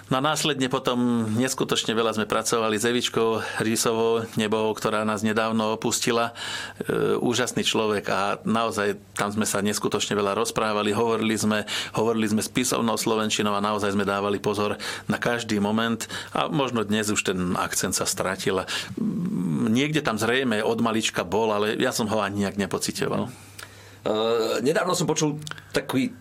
No 0.06 0.22
následne 0.22 0.70
potom 0.70 1.26
neskutočne 1.34 1.90
veľa 1.90 2.14
sme 2.14 2.30
pracovali 2.30 2.78
s 2.78 2.86
Evičkou 2.86 3.42
Rísovou, 3.58 4.22
nebou, 4.38 4.70
ktorá 4.70 5.02
nás 5.02 5.26
nedávno 5.26 5.74
opustila. 5.74 6.30
E, 6.78 7.18
úžasný 7.18 7.66
človek 7.66 8.06
a 8.14 8.38
naozaj 8.46 9.02
tam 9.18 9.34
sme 9.34 9.42
sa 9.42 9.58
neskutočne 9.66 10.14
veľa 10.14 10.38
rozprávali, 10.38 10.94
hovorili 10.94 11.34
sme, 11.34 11.66
hovorili 11.98 12.30
sme 12.30 12.38
spisovnou 12.38 12.94
slovenčinou 12.94 13.50
a 13.58 13.64
naozaj 13.64 13.98
sme 13.98 14.06
dávali 14.06 14.38
pozor 14.38 14.78
na 15.10 15.18
každý 15.18 15.58
moment 15.58 16.06
a 16.30 16.46
možno 16.46 16.86
dnes 16.86 17.10
už 17.10 17.26
ten 17.26 17.58
akcent 17.58 17.98
sa 17.98 18.06
stratil. 18.06 18.62
Niekde 19.66 20.06
tam 20.06 20.22
zrejme 20.22 20.62
od 20.62 20.86
malička 20.86 21.26
bol, 21.26 21.50
ale 21.50 21.74
ja 21.82 21.90
som 21.90 22.06
ho 22.06 22.22
ani 22.22 22.46
nejak 22.46 22.62
nepocitoval. 22.62 23.26
Uh, 24.06 24.62
nedávno 24.62 24.94
som 24.94 25.10
počul 25.10 25.42
taký 25.74 26.14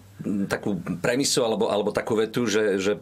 takú 0.48 0.80
premisu 1.04 1.44
alebo, 1.44 1.68
alebo 1.68 1.92
takú 1.92 2.16
vetu, 2.16 2.48
že, 2.48 2.80
že 2.80 2.98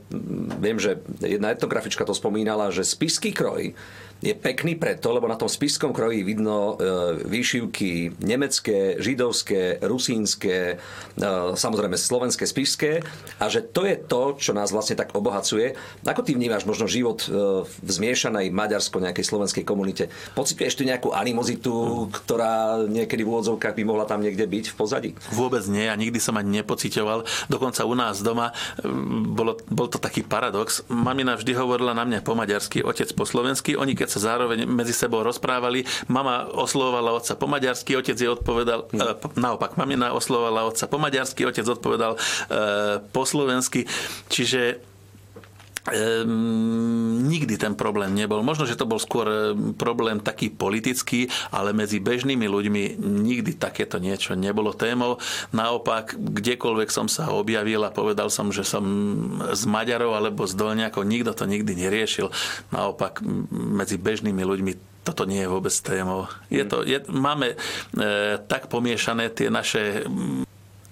viem, 0.57 0.81
že 0.81 0.97
jedna 1.21 1.53
etnografička 1.53 2.03
to 2.03 2.17
spomínala, 2.17 2.73
že 2.73 2.81
spisky 2.81 3.29
kroj 3.29 3.77
je 4.23 4.31
pekný 4.31 4.79
preto, 4.79 5.11
lebo 5.11 5.27
na 5.27 5.35
tom 5.35 5.51
spiskom 5.51 5.91
kroji 5.91 6.23
vidno 6.23 6.79
e, 6.79 7.27
výšivky 7.27 8.23
nemecké, 8.23 8.95
židovské, 9.03 9.83
rusínske, 9.83 10.79
e, 10.79 11.25
samozrejme 11.59 11.99
slovenské, 11.99 12.47
spišské 12.47 13.03
a 13.43 13.45
že 13.51 13.59
to 13.59 13.83
je 13.83 13.99
to, 13.99 14.39
čo 14.39 14.55
nás 14.55 14.71
vlastne 14.71 14.95
tak 14.95 15.11
obohacuje. 15.11 15.75
Ako 16.07 16.23
ty 16.23 16.39
vnímaš 16.39 16.63
možno 16.63 16.87
život 16.87 17.27
e, 17.27 17.67
v 17.67 17.89
zmiešanej 17.91 18.47
maďarsko 18.55 19.03
nejakej 19.03 19.27
slovenskej 19.27 19.67
komunite? 19.67 20.07
Pocituješ 20.39 20.79
tu 20.79 20.87
nejakú 20.87 21.11
animozitu, 21.11 22.07
ktorá 22.07 22.87
niekedy 22.87 23.27
v 23.27 23.31
úvodzovkách 23.35 23.75
by 23.75 23.83
mohla 23.83 24.07
tam 24.07 24.23
niekde 24.23 24.47
byť 24.47 24.65
v 24.71 24.75
pozadí? 24.79 25.09
Vôbec 25.35 25.67
nie 25.67 25.91
a 25.91 25.99
nikdy 25.99 26.23
som 26.23 26.39
ani 26.39 26.63
nepocitoval. 26.63 27.27
Dokonca 27.51 27.83
u 27.83 27.95
nás 27.99 28.23
doma 28.23 28.55
bolo, 29.35 29.59
bol 29.67 29.91
to 29.91 29.99
taký 29.99 30.23
paradox. 30.23 30.85
Mamina 30.87 31.35
vždy 31.35 31.51
hovorila 31.59 31.91
na 31.91 32.07
mňa 32.07 32.23
po 32.23 32.39
maďarsky, 32.39 32.79
otec 32.79 33.11
po 33.11 33.27
slovensky. 33.27 33.75
Oni 33.75 33.97
keď 33.97 34.12
sa 34.13 34.37
zároveň 34.37 34.69
medzi 34.69 34.93
sebou 34.93 35.25
rozprávali. 35.25 35.81
Mama 36.05 36.45
oslovovala 36.53 37.17
otca 37.17 37.33
po 37.33 37.49
maďarsky, 37.49 37.97
otec 37.97 38.13
jej 38.13 38.29
odpovedal, 38.29 38.85
hmm. 38.93 39.01
e, 39.01 39.41
naopak, 39.41 39.73
mamina 39.73 40.13
oslovovala 40.13 40.69
otca 40.69 40.85
po 40.85 41.01
maďarsky, 41.01 41.49
otec 41.49 41.65
odpovedal 41.65 42.13
e, 42.13 42.19
po 43.09 43.25
slovensky. 43.25 43.89
Čiže 44.29 44.92
Ehm, 45.91 47.27
nikdy 47.27 47.59
ten 47.59 47.75
problém 47.75 48.15
nebol. 48.15 48.39
Možno, 48.39 48.63
že 48.63 48.79
to 48.79 48.87
bol 48.87 49.03
skôr 49.03 49.27
e, 49.27 49.35
problém 49.75 50.23
taký 50.23 50.47
politický, 50.47 51.27
ale 51.51 51.75
medzi 51.75 51.99
bežnými 51.99 52.47
ľuďmi 52.47 53.03
nikdy 53.03 53.59
takéto 53.59 53.99
niečo 53.99 54.31
nebolo 54.39 54.71
témou. 54.71 55.19
Naopak, 55.51 56.15
kdekoľvek 56.15 56.87
som 56.87 57.11
sa 57.11 57.35
objavil 57.35 57.83
a 57.83 57.91
povedal 57.91 58.31
som, 58.31 58.47
že 58.55 58.63
som 58.63 58.83
z 59.51 59.63
Maďarov 59.67 60.15
alebo 60.15 60.47
z 60.47 60.55
Dolňakov, 60.55 61.03
nikto 61.03 61.35
to 61.35 61.43
nikdy 61.43 61.75
neriešil. 61.75 62.31
Naopak, 62.71 63.19
medzi 63.51 63.99
bežnými 63.99 64.39
ľuďmi 64.39 65.03
toto 65.03 65.27
nie 65.27 65.43
je 65.43 65.51
vôbec 65.51 65.75
témou. 65.83 66.31
Je 66.47 66.63
to, 66.63 66.87
je, 66.87 67.03
máme 67.11 67.53
e, 67.53 67.55
tak 68.47 68.71
pomiešané 68.71 69.35
tie 69.35 69.51
naše 69.51 70.07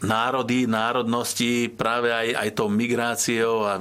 národy, 0.01 0.65
národnosti 0.65 1.69
práve 1.69 2.09
aj, 2.09 2.27
aj 2.33 2.49
tou 2.57 2.67
migráciou 2.67 3.65
a 3.65 3.77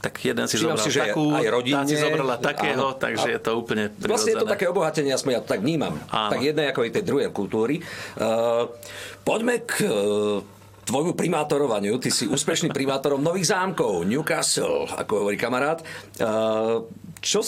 tak 0.00 0.16
jeden 0.24 0.48
si 0.48 0.56
Všimám 0.56 0.80
zobral 0.80 0.86
si, 0.88 0.96
takú, 0.96 1.24
aj 1.36 1.46
rodine, 1.52 1.84
si 1.84 1.96
zobrala 2.00 2.36
takého, 2.40 2.96
áno, 2.96 2.96
takže 2.96 3.28
áno. 3.28 3.34
je 3.36 3.40
to 3.44 3.50
úplne 3.52 3.84
prirodzené. 3.92 4.10
Vlastne 4.10 4.32
je 4.32 4.40
to 4.40 4.48
také 4.48 4.64
obohatenie, 4.72 5.12
aspoň 5.12 5.30
ja 5.36 5.40
to 5.44 5.48
tak 5.52 5.60
vnímam. 5.60 5.94
Áno. 6.08 6.32
Tak 6.32 6.40
jednej 6.40 6.66
ako 6.72 6.80
aj 6.88 6.90
tej 6.96 7.04
druhej 7.04 7.28
kultúry. 7.36 7.74
Uh, 8.16 8.72
poďme 9.20 9.60
k 9.60 9.84
uh, 9.84 10.40
tvojmu 10.88 11.12
primátorovaniu. 11.12 12.00
Ty 12.00 12.08
si 12.08 12.24
úspešným 12.24 12.72
primátorom 12.72 13.20
Nových 13.20 13.52
zámkov, 13.52 14.08
Newcastle, 14.08 14.88
ako 14.88 15.28
hovorí 15.28 15.36
kamarát. 15.36 15.84
Uh, 16.16 16.88
čo 17.20 17.44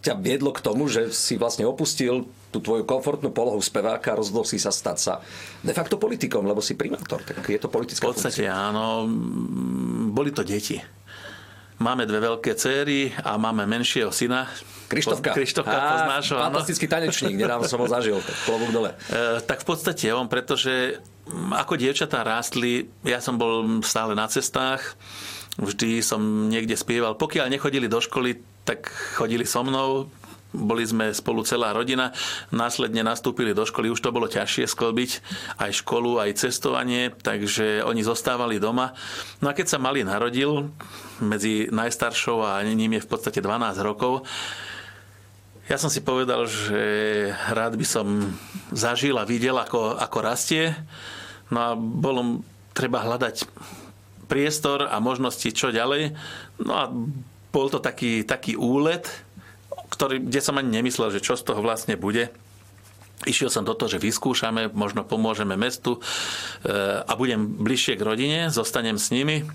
ťa 0.00 0.16
viedlo 0.16 0.56
k 0.56 0.64
tomu, 0.64 0.88
že 0.88 1.12
si 1.12 1.36
vlastne 1.36 1.68
opustil 1.68 2.24
tú 2.54 2.62
tvoju 2.62 2.86
komfortnú 2.86 3.34
polohu 3.34 3.58
speváka 3.58 4.14
a 4.14 4.18
rozhodol 4.22 4.46
si 4.46 4.62
sa 4.62 4.70
stať 4.70 4.98
sa 5.02 5.14
de 5.58 5.74
facto 5.74 5.98
politikom, 5.98 6.46
lebo 6.46 6.62
si 6.62 6.78
primátor, 6.78 7.18
tak 7.26 7.42
je 7.42 7.58
to 7.58 7.66
politická 7.66 8.06
V 8.06 8.14
podstate 8.14 8.46
funkcia. 8.46 8.54
áno, 8.54 9.10
boli 10.14 10.30
to 10.30 10.46
deti. 10.46 10.78
Máme 11.82 12.06
dve 12.06 12.22
veľké 12.22 12.54
céry 12.54 13.10
a 13.26 13.34
máme 13.34 13.66
menšieho 13.66 14.14
syna. 14.14 14.46
Krištofka. 14.86 15.34
Krištofka 15.34 15.74
poznáš 15.74 16.30
ho, 16.30 16.38
Fantastický 16.38 16.86
tanečník, 16.86 17.34
nedávno 17.34 17.66
som 17.66 17.82
ho 17.82 17.90
zažil, 17.90 18.22
klobúk 18.46 18.70
dole. 18.70 18.94
E, 19.10 19.42
tak 19.42 19.66
v 19.66 19.74
podstate 19.74 20.06
on, 20.14 20.30
pretože 20.30 21.02
ako 21.50 21.74
dievčatá 21.74 22.22
rástli, 22.22 22.86
ja 23.02 23.18
som 23.18 23.34
bol 23.34 23.82
stále 23.82 24.14
na 24.14 24.30
cestách, 24.30 24.94
vždy 25.58 25.98
som 25.98 26.46
niekde 26.46 26.78
spieval. 26.78 27.18
Pokiaľ 27.18 27.50
nechodili 27.50 27.90
do 27.90 27.98
školy, 27.98 28.38
tak 28.62 28.86
chodili 29.18 29.42
so 29.42 29.66
mnou, 29.66 30.06
boli 30.54 30.86
sme 30.86 31.10
spolu 31.10 31.42
celá 31.42 31.74
rodina, 31.74 32.14
následne 32.54 33.02
nastúpili 33.02 33.50
do 33.50 33.66
školy, 33.66 33.90
už 33.90 34.00
to 34.00 34.14
bolo 34.14 34.30
ťažšie 34.30 34.70
sklbiť, 34.70 35.10
aj 35.58 35.70
školu, 35.82 36.22
aj 36.22 36.38
cestovanie, 36.38 37.10
takže 37.10 37.82
oni 37.82 38.06
zostávali 38.06 38.62
doma. 38.62 38.94
No 39.42 39.50
a 39.50 39.56
keď 39.56 39.74
sa 39.74 39.82
malý 39.82 40.06
narodil, 40.06 40.70
medzi 41.18 41.66
najstaršou 41.68 42.46
a 42.46 42.62
ním 42.62 42.96
je 42.98 43.04
v 43.04 43.10
podstate 43.10 43.42
12 43.42 43.82
rokov, 43.82 44.22
ja 45.64 45.80
som 45.80 45.88
si 45.88 46.04
povedal, 46.04 46.44
že 46.44 46.80
rád 47.48 47.80
by 47.80 47.86
som 47.88 48.36
zažil 48.68 49.16
a 49.16 49.24
videl, 49.24 49.56
ako, 49.56 49.96
ako 49.96 50.18
rastie. 50.20 50.76
No 51.48 51.58
a 51.64 51.70
bolo 51.72 52.44
treba 52.76 53.00
hľadať 53.00 53.48
priestor 54.28 54.84
a 54.84 55.00
možnosti, 55.00 55.48
čo 55.56 55.72
ďalej. 55.72 56.12
No 56.60 56.72
a 56.76 56.92
bol 57.48 57.66
to 57.72 57.80
taký, 57.80 58.28
taký 58.28 58.60
úlet, 58.60 59.08
ktorý, 59.94 60.16
kde 60.22 60.40
som 60.42 60.58
ani 60.58 60.70
nemyslel, 60.82 61.14
že 61.14 61.24
čo 61.24 61.38
z 61.38 61.46
toho 61.46 61.62
vlastne 61.62 61.94
bude. 61.94 62.30
Išiel 63.24 63.48
som 63.48 63.64
do 63.64 63.72
toho, 63.72 63.88
že 63.88 64.02
vyskúšame, 64.02 64.74
možno 64.74 65.06
pomôžeme 65.06 65.56
mestu 65.56 65.96
e, 65.96 66.00
a 67.00 67.12
budem 67.16 67.46
bližšie 67.46 67.96
k 67.96 68.02
rodine, 68.04 68.38
zostanem 68.52 69.00
s 69.00 69.14
nimi. 69.14 69.46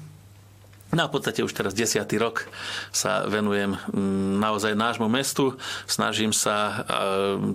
No 0.90 1.06
a 1.06 1.10
v 1.12 1.22
podstate 1.22 1.46
už 1.46 1.54
teraz 1.54 1.78
desiatý 1.78 2.18
rok 2.18 2.50
sa 2.90 3.22
venujem 3.30 3.78
mm, 3.78 4.42
naozaj 4.42 4.74
nášmu 4.74 5.06
mestu. 5.06 5.54
Snažím 5.86 6.34
sa 6.34 6.58
e, 6.58 6.74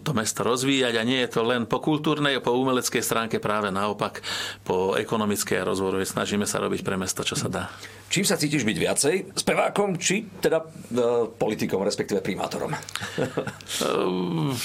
to 0.07 0.15
mesto 0.15 0.47
rozvíjať 0.47 0.95
a 0.95 1.03
nie 1.03 1.19
je 1.27 1.35
to 1.35 1.43
len 1.43 1.67
po 1.67 1.83
kultúrnej, 1.83 2.39
po 2.39 2.55
umeleckej 2.55 3.03
stránke, 3.03 3.43
práve 3.43 3.75
naopak 3.75 4.23
po 4.63 4.95
ekonomickej 4.95 5.67
a 5.67 5.67
rozvoju. 5.67 6.07
Snažíme 6.07 6.47
sa 6.47 6.63
robiť 6.63 6.87
pre 6.87 6.95
mesto, 6.95 7.27
čo 7.27 7.35
sa 7.35 7.51
dá. 7.51 7.75
Čím 8.15 8.23
sa 8.23 8.39
cítiš 8.39 8.63
byť 8.63 8.79
viacej? 8.79 9.15
Spevákom 9.35 9.99
či 9.99 10.23
teda 10.39 10.63
e, 10.63 11.27
politikom, 11.35 11.83
respektíve 11.83 12.23
primátorom? 12.23 12.71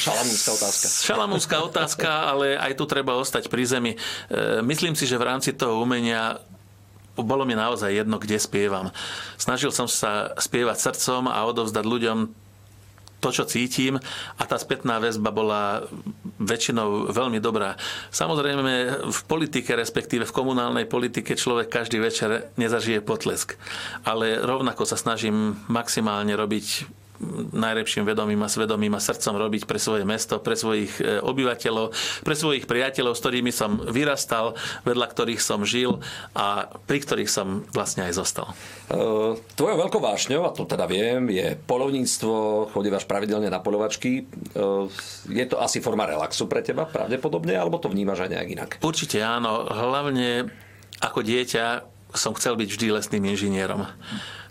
Šalamúnska 0.06 0.54
otázka. 0.54 0.86
Šalamúnska 0.86 1.56
otázka, 1.66 2.10
ale 2.30 2.54
aj 2.62 2.78
tu 2.78 2.86
treba 2.86 3.18
ostať 3.18 3.50
pri 3.50 3.66
zemi. 3.66 3.92
E, 3.98 4.62
myslím 4.62 4.94
si, 4.94 5.10
že 5.10 5.18
v 5.18 5.34
rámci 5.34 5.58
toho 5.58 5.82
umenia 5.82 6.38
bolo 7.18 7.42
mi 7.42 7.58
naozaj 7.58 8.06
jedno, 8.06 8.22
kde 8.22 8.38
spievam. 8.38 8.94
Snažil 9.42 9.74
som 9.74 9.90
sa 9.90 10.30
spievať 10.38 10.86
srdcom 10.86 11.26
a 11.26 11.42
odovzdať 11.50 11.86
ľuďom 11.90 12.18
to, 13.20 13.30
čo 13.32 13.44
cítim 13.44 14.00
a 14.40 14.44
tá 14.48 14.56
spätná 14.56 14.98
väzba 14.98 15.30
bola 15.30 15.84
väčšinou 16.40 17.12
veľmi 17.12 17.44
dobrá. 17.44 17.76
Samozrejme, 18.10 19.06
v 19.12 19.22
politike, 19.28 19.76
respektíve 19.76 20.24
v 20.24 20.36
komunálnej 20.36 20.88
politike 20.88 21.36
človek 21.36 21.68
každý 21.68 22.00
večer 22.00 22.52
nezažije 22.56 23.04
potlesk. 23.04 23.60
Ale 24.08 24.40
rovnako 24.40 24.88
sa 24.88 24.96
snažím 24.96 25.60
maximálne 25.68 26.34
robiť 26.34 26.88
najlepším 27.54 28.08
vedomím 28.08 28.40
a 28.44 28.50
svedomím 28.52 28.96
a 28.96 29.04
srdcom 29.04 29.36
robiť 29.36 29.68
pre 29.68 29.80
svoje 29.80 30.08
mesto, 30.08 30.40
pre 30.40 30.56
svojich 30.56 31.04
e, 31.04 31.20
obyvateľov, 31.20 31.92
pre 32.24 32.36
svojich 32.36 32.64
priateľov, 32.64 33.14
s 33.16 33.22
ktorými 33.24 33.52
som 33.52 33.80
vyrastal, 33.84 34.56
vedľa 34.88 35.08
ktorých 35.12 35.42
som 35.44 35.68
žil 35.68 36.00
a 36.32 36.72
pri 36.88 37.00
ktorých 37.04 37.30
som 37.30 37.68
vlastne 37.76 38.08
aj 38.08 38.14
zostal. 38.16 38.56
E, 38.88 39.36
tvojou 39.60 39.78
veľkou 39.78 40.00
vášňou, 40.00 40.48
a 40.48 40.56
to 40.56 40.64
teda 40.64 40.88
viem, 40.88 41.28
je 41.28 41.60
polovníctvo, 41.68 42.68
chodívaš 42.72 43.04
pravidelne 43.04 43.52
na 43.52 43.60
polovačky. 43.60 44.24
E, 44.24 44.62
je 45.28 45.46
to 45.46 45.60
asi 45.60 45.84
forma 45.84 46.08
relaxu 46.08 46.48
pre 46.48 46.64
teba 46.64 46.88
pravdepodobne, 46.88 47.54
alebo 47.54 47.78
to 47.84 47.92
vnímaš 47.92 48.26
aj 48.26 48.32
nejak 48.32 48.50
inak? 48.50 48.70
Určite 48.80 49.20
áno. 49.20 49.68
Hlavne 49.68 50.48
ako 51.04 51.20
dieťa 51.24 51.66
som 52.16 52.34
chcel 52.34 52.58
byť 52.58 52.70
vždy 52.74 52.88
lesným 52.90 53.24
inžinierom. 53.30 53.86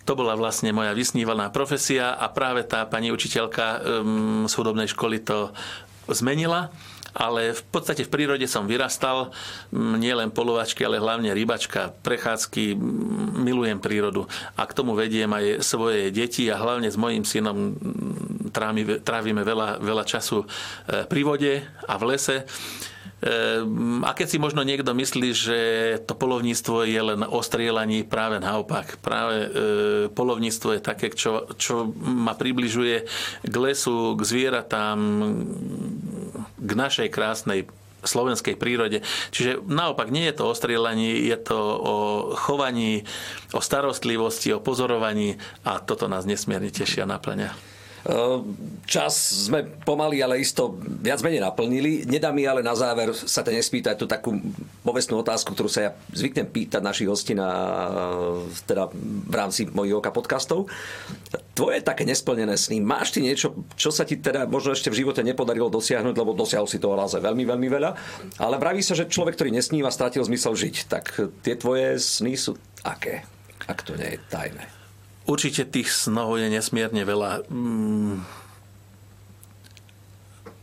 To 0.09 0.17
bola 0.17 0.33
vlastne 0.41 0.73
moja 0.73 0.97
vysnívaná 0.97 1.53
profesia 1.53 2.17
a 2.17 2.33
práve 2.33 2.65
tá 2.65 2.89
pani 2.89 3.13
učiteľka 3.13 3.67
um, 3.77 4.49
z 4.49 4.53
hudobnej 4.57 4.89
školy 4.89 5.21
to 5.21 5.53
zmenila 6.09 6.73
ale 7.19 7.51
v 7.51 7.63
podstate 7.75 8.07
v 8.07 8.13
prírode 8.15 8.47
som 8.47 8.69
vyrastal, 8.69 9.35
nielen 9.75 10.31
polovačky, 10.31 10.87
ale 10.87 11.03
hlavne 11.03 11.35
rybačka, 11.35 11.91
prechádzky, 12.07 12.79
milujem 13.43 13.83
prírodu 13.83 14.31
a 14.55 14.63
k 14.63 14.77
tomu 14.77 14.95
vediem 14.95 15.27
aj 15.35 15.67
svoje 15.67 16.15
deti 16.15 16.47
a 16.47 16.61
hlavne 16.61 16.87
s 16.87 16.95
mojím 16.95 17.27
synom 17.27 17.75
trávime 19.03 19.43
veľa, 19.43 19.83
veľa 19.83 20.05
času 20.07 20.45
e, 20.45 20.47
pri 21.11 21.21
vode 21.27 21.53
a 21.65 21.95
v 21.99 22.05
lese. 22.07 22.47
Ehm, 23.19 24.07
a 24.07 24.15
keď 24.15 24.27
si 24.31 24.39
možno 24.39 24.63
niekto 24.63 24.95
myslí, 24.95 25.29
že 25.35 25.59
to 26.07 26.15
polovníctvo 26.15 26.87
je 26.87 27.03
len 27.03 27.21
o 27.27 27.43
strieľaní, 27.43 28.07
práve 28.07 28.39
naopak. 28.39 29.03
Práve 29.03 29.37
e, 29.43 29.49
polovníctvo 30.15 30.79
je 30.79 30.81
také, 30.81 31.11
čo, 31.11 31.51
čo 31.59 31.91
ma 31.99 32.39
približuje 32.39 33.11
k 33.43 33.55
lesu, 33.59 34.15
k 34.15 34.23
zvieratám, 34.23 34.99
k 36.59 36.71
našej 36.71 37.09
krásnej 37.11 37.67
slovenskej 38.07 38.55
prírode. 38.55 39.03
Čiže 39.35 39.67
naopak 39.67 40.15
nie 40.15 40.31
je 40.31 40.39
to 40.39 40.55
o 40.55 40.55
strieľaní, 40.55 41.19
je 41.27 41.39
to 41.43 41.59
o 41.59 41.97
chovaní, 42.39 43.03
o 43.51 43.59
starostlivosti, 43.59 44.55
o 44.55 44.63
pozorovaní 44.63 45.35
a 45.67 45.83
toto 45.83 46.07
nás 46.07 46.23
nesmierne 46.23 46.71
tešia 46.71 47.03
a 47.03 47.19
naplňa. 47.19 47.78
Ehm, 48.07 48.55
čas 48.87 49.19
sme 49.51 49.67
pomaly, 49.83 50.23
ale 50.23 50.39
isto 50.39 50.79
viac 50.79 51.19
menej 51.21 51.43
naplnili. 51.43 52.07
Nedá 52.07 52.31
mi 52.31 52.47
ale 52.47 52.63
na 52.63 52.79
záver 52.79 53.11
sa 53.11 53.43
te 53.43 53.51
nespýtať 53.51 53.99
tú 53.99 54.07
takú 54.07 54.39
povestnú 54.87 55.19
otázku, 55.19 55.51
ktorú 55.51 55.67
sa 55.67 55.81
ja 55.83 55.91
zvyknem 56.15 56.47
pýtať 56.47 56.79
našich 56.79 57.11
hostí 57.11 57.35
na, 57.35 57.51
teda 58.71 58.89
v 59.29 59.35
rámci 59.35 59.67
mojich 59.67 59.99
oka 59.99 60.15
podcastov. 60.15 60.71
Tvoje 61.59 61.83
také 61.83 62.07
nesplnené 62.07 62.55
sny, 62.55 62.79
máš 62.79 63.11
ty 63.11 63.19
niečo, 63.19 63.67
čo 63.75 63.91
sa 63.91 64.07
ti 64.07 64.15
teda 64.15 64.47
možno 64.47 64.79
ešte 64.79 64.95
v 64.95 65.03
živote 65.03 65.27
nepodarilo 65.27 65.67
dosiahnuť, 65.67 66.15
lebo 66.15 66.39
dosiahol 66.39 66.71
si 66.71 66.79
toho 66.79 66.95
naozaj 66.95 67.19
veľmi, 67.19 67.43
veľmi 67.43 67.69
veľa, 67.69 67.91
ale 68.39 68.57
vraví 68.63 68.79
sa, 68.79 68.95
že 68.95 69.11
človek, 69.11 69.35
ktorý 69.35 69.51
nesníva, 69.51 69.91
strátil 69.91 70.23
zmysel 70.23 70.55
žiť. 70.55 70.77
Tak 70.87 71.05
tie 71.43 71.59
tvoje 71.59 71.99
sny 71.99 72.39
sú 72.39 72.55
aké? 72.87 73.27
Ak 73.67 73.83
to 73.83 73.99
nie 73.99 74.15
je 74.15 74.23
tajné. 74.31 74.78
Určite 75.29 75.69
tých 75.69 75.93
snov 75.93 76.41
je 76.41 76.49
nesmierne 76.49 77.05
veľa. 77.05 77.45
Mm. 77.53 78.25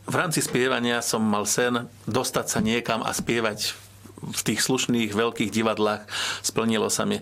V 0.05 0.15
rámci 0.17 0.41
spievania 0.41 1.05
som 1.05 1.21
mal 1.21 1.45
sen 1.45 1.85
dostať 2.09 2.45
sa 2.49 2.59
niekam 2.65 3.05
a 3.05 3.13
spievať 3.13 3.77
v 4.25 4.41
tých 4.41 4.65
slušných 4.65 5.13
veľkých 5.13 5.53
divadlách. 5.53 6.09
Splnilo 6.41 6.89
sa 6.89 7.05
mi. 7.05 7.21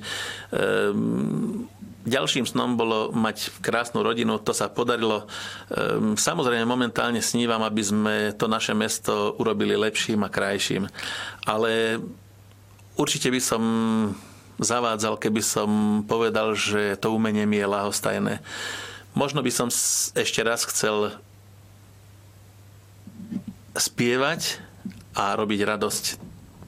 Ehm, 0.56 1.68
ďalším 2.08 2.48
snom 2.48 2.80
bolo 2.80 3.12
mať 3.12 3.60
krásnu 3.60 4.04
rodinu, 4.04 4.40
to 4.40 4.56
sa 4.56 4.72
podarilo. 4.72 5.28
Ehm, 5.72 6.16
samozrejme, 6.16 6.64
momentálne 6.64 7.20
snívam, 7.20 7.64
aby 7.64 7.84
sme 7.84 8.16
to 8.36 8.48
naše 8.48 8.72
mesto 8.72 9.36
urobili 9.40 9.76
lepším 9.76 10.24
a 10.24 10.32
krajším. 10.32 10.88
Ale 11.44 12.00
určite 12.96 13.28
by 13.32 13.40
som 13.44 13.64
zavádzal, 14.60 15.18
keby 15.18 15.42
som 15.42 15.70
povedal, 16.06 16.54
že 16.54 17.00
to 17.00 17.14
umenie 17.14 17.46
mi 17.48 17.58
je 17.58 17.68
lahostajné. 17.68 18.34
Možno 19.14 19.46
by 19.46 19.52
som 19.54 19.70
ešte 20.18 20.42
raz 20.42 20.66
chcel 20.66 21.14
spievať 23.74 24.62
a 25.14 25.34
robiť 25.38 25.60
radosť 25.66 26.06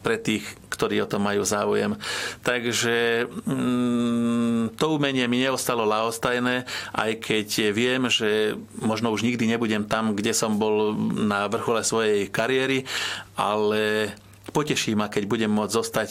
pre 0.06 0.21
tých, 0.21 0.45
ktorí 0.69 1.02
o 1.02 1.10
to 1.10 1.17
majú 1.17 1.41
záujem. 1.41 1.98
Takže 2.45 3.26
mm, 3.26 4.78
to 4.78 4.86
umenie 5.02 5.26
mi 5.26 5.41
neostalo 5.41 5.82
lahostajné, 5.82 6.69
aj 6.93 7.12
keď 7.26 7.74
viem, 7.74 8.06
že 8.06 8.54
možno 8.78 9.10
už 9.10 9.26
nikdy 9.26 9.50
nebudem 9.50 9.89
tam, 9.89 10.13
kde 10.13 10.38
som 10.38 10.62
bol 10.62 10.93
na 11.26 11.50
vrchole 11.50 11.82
svojej 11.82 12.30
kariéry, 12.30 12.86
ale 13.34 14.13
poteší 14.54 14.93
ma, 14.93 15.10
keď 15.10 15.26
budem 15.26 15.50
môcť 15.50 15.74
zostať 15.74 16.10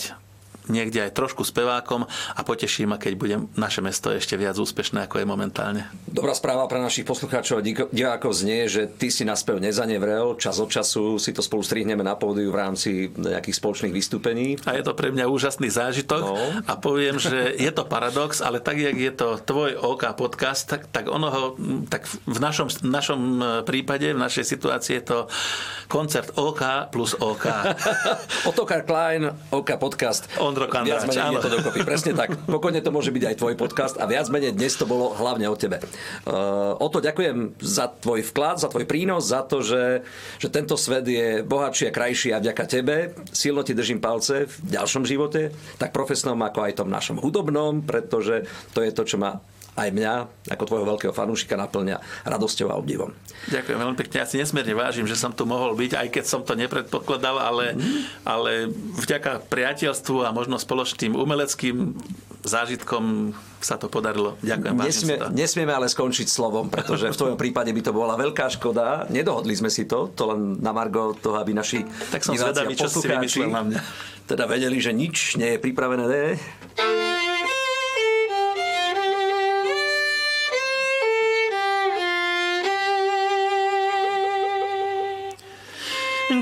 niekde 0.68 1.04
aj 1.04 1.16
trošku 1.16 1.44
spevákom 1.44 2.06
a 2.08 2.40
poteší 2.40 2.88
ma, 2.88 2.96
keď 2.96 3.12
bude 3.16 3.36
naše 3.56 3.84
mesto 3.84 4.12
ešte 4.12 4.36
viac 4.38 4.56
úspešné, 4.56 5.04
ako 5.04 5.20
je 5.20 5.26
momentálne. 5.26 5.82
Dobrá 6.08 6.32
správa 6.32 6.64
pre 6.68 6.80
našich 6.80 7.04
poslucháčov 7.04 7.60
a 7.60 7.64
divákov 7.92 8.32
znie, 8.36 8.66
že 8.68 8.88
ty 8.88 9.12
si 9.12 9.26
na 9.26 9.36
spev 9.36 9.60
nezanevrel, 9.60 10.36
čas 10.40 10.56
od 10.60 10.70
času 10.72 11.20
si 11.20 11.36
to 11.36 11.44
spolu 11.44 11.60
strihneme 11.60 12.00
na 12.00 12.16
pódiu 12.16 12.48
v 12.52 12.60
rámci 12.60 13.12
nejakých 13.12 13.56
spoločných 13.60 13.94
vystúpení. 13.94 14.56
A 14.64 14.76
je 14.76 14.84
to 14.84 14.96
pre 14.96 15.12
mňa 15.12 15.28
úžasný 15.28 15.68
zážitok 15.68 16.22
no. 16.24 16.36
a 16.64 16.72
poviem, 16.80 17.20
že 17.20 17.56
je 17.56 17.70
to 17.72 17.84
paradox, 17.84 18.40
ale 18.40 18.60
tak, 18.60 18.80
jak 18.80 18.96
je 18.96 19.12
to 19.12 19.36
tvoj 19.42 19.76
OK 19.76 20.16
podcast, 20.16 20.68
tak, 20.68 20.88
tak 20.88 21.10
ono 21.10 21.28
ho, 21.28 21.44
tak 21.88 22.08
v 22.08 22.38
našom, 22.40 22.68
našom 22.84 23.20
prípade, 23.68 24.12
v 24.12 24.20
našej 24.20 24.44
situácii 24.44 24.94
je 25.00 25.04
to 25.04 25.18
koncert 25.88 26.34
OK 26.40 26.90
plus 26.90 27.16
OK. 27.18 27.46
Otokar 28.50 28.86
Klein, 28.86 29.28
OK 29.50 29.76
podcast. 29.76 30.26
Ondro 30.54 30.70
viac 30.70 31.02
menej 31.10 31.42
to 31.42 31.50
dokopy. 31.50 31.82
Presne 31.82 32.14
tak. 32.14 32.38
Pokojne 32.46 32.78
to 32.78 32.94
môže 32.94 33.10
byť 33.10 33.24
aj 33.26 33.36
tvoj 33.42 33.54
podcast 33.58 33.98
a 33.98 34.06
viac 34.06 34.30
menej 34.30 34.54
dnes 34.54 34.78
to 34.78 34.86
bolo 34.86 35.10
hlavne 35.18 35.50
o 35.50 35.58
tebe. 35.58 35.82
Uh, 36.22 36.78
o 36.78 36.86
to 36.86 37.02
ďakujem 37.02 37.58
za 37.58 37.90
tvoj 37.90 38.22
vklad, 38.30 38.62
za 38.62 38.70
tvoj 38.70 38.86
prínos, 38.86 39.26
za 39.26 39.42
to, 39.42 39.66
že, 39.66 40.06
že 40.38 40.48
tento 40.54 40.78
svet 40.78 41.10
je 41.10 41.42
bohatší 41.42 41.90
a 41.90 41.94
krajší 41.94 42.30
a 42.30 42.38
vďaka 42.38 42.64
tebe. 42.70 43.18
Silno 43.34 43.66
ti 43.66 43.74
držím 43.74 43.98
palce 43.98 44.46
v 44.46 44.54
ďalšom 44.78 45.02
živote, 45.02 45.50
tak 45.82 45.90
profesnom 45.90 46.38
ako 46.38 46.70
aj 46.70 46.78
tom 46.78 46.86
našom 46.86 47.18
hudobnom, 47.18 47.82
pretože 47.82 48.46
to 48.70 48.86
je 48.86 48.94
to, 48.94 49.02
čo 49.02 49.18
ma 49.18 49.42
aj 49.74 49.88
mňa, 49.90 50.12
ako 50.54 50.64
tvojho 50.70 50.86
veľkého 50.86 51.12
fanúšika, 51.14 51.58
naplňa 51.58 51.98
radosťou 52.22 52.70
a 52.70 52.78
obdivom. 52.78 53.10
Ďakujem 53.50 53.78
veľmi 53.78 53.96
pekne. 53.98 54.16
Ja 54.22 54.26
si 54.26 54.38
nesmierne 54.38 54.74
vážim, 54.78 55.06
že 55.06 55.18
som 55.18 55.34
tu 55.34 55.44
mohol 55.44 55.74
byť, 55.74 55.98
aj 55.98 56.08
keď 56.14 56.24
som 56.24 56.40
to 56.46 56.54
nepredpokladal, 56.54 57.42
ale, 57.42 57.74
mm. 57.74 58.02
ale 58.22 58.70
vďaka 59.02 59.42
priateľstvu 59.50 60.22
a 60.22 60.30
možno 60.30 60.62
spoločným 60.62 61.18
umeleckým 61.18 61.98
zážitkom 62.44 63.34
sa 63.64 63.80
to 63.80 63.88
podarilo. 63.88 64.36
Ďakujem. 64.44 64.74
Nesmie, 64.76 65.16
to. 65.16 65.32
Nesmieme 65.32 65.72
ale 65.72 65.88
skončiť 65.88 66.28
slovom, 66.28 66.68
pretože 66.68 67.08
v 67.08 67.16
tvojom 67.16 67.38
prípade 67.40 67.72
by 67.72 67.80
to 67.80 67.92
bola 67.96 68.14
veľká 68.20 68.52
škoda. 68.52 69.08
Nedohodli 69.08 69.56
sme 69.56 69.72
si 69.72 69.88
to, 69.88 70.12
to 70.12 70.28
len 70.28 70.60
na 70.60 70.76
Margo 70.76 71.16
toho, 71.16 71.40
aby 71.40 71.56
naši 71.56 71.80
tak 72.12 72.20
som 72.20 72.36
zvedavý, 72.36 72.76
čo 72.76 72.92
si 72.92 73.08
vymyslel 73.08 73.48
na 73.48 73.64
mňa. 73.64 73.80
Teda 74.28 74.44
vedeli, 74.44 74.76
že 74.80 74.92
nič 74.92 75.40
nie 75.40 75.56
je 75.56 75.58
pripravené. 75.60 76.04
Ne? 76.04 76.36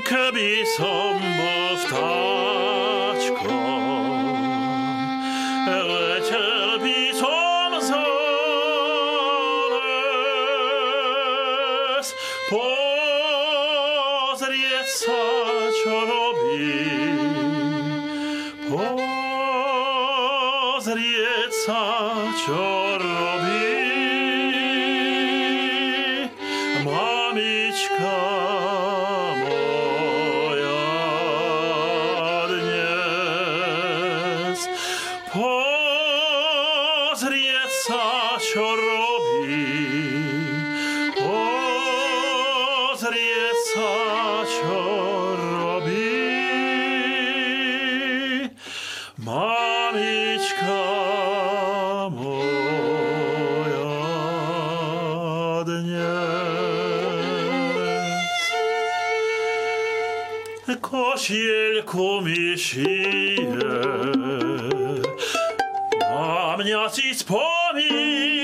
Keby 0.00 0.64
som 0.64 1.20
bol 1.36 1.76
kosielku 61.22 62.20
mi 62.20 62.58
šije. 62.58 63.56
Na 66.00 66.56
mňa 66.58 66.90
si 66.90 67.14
spomína, 67.14 68.41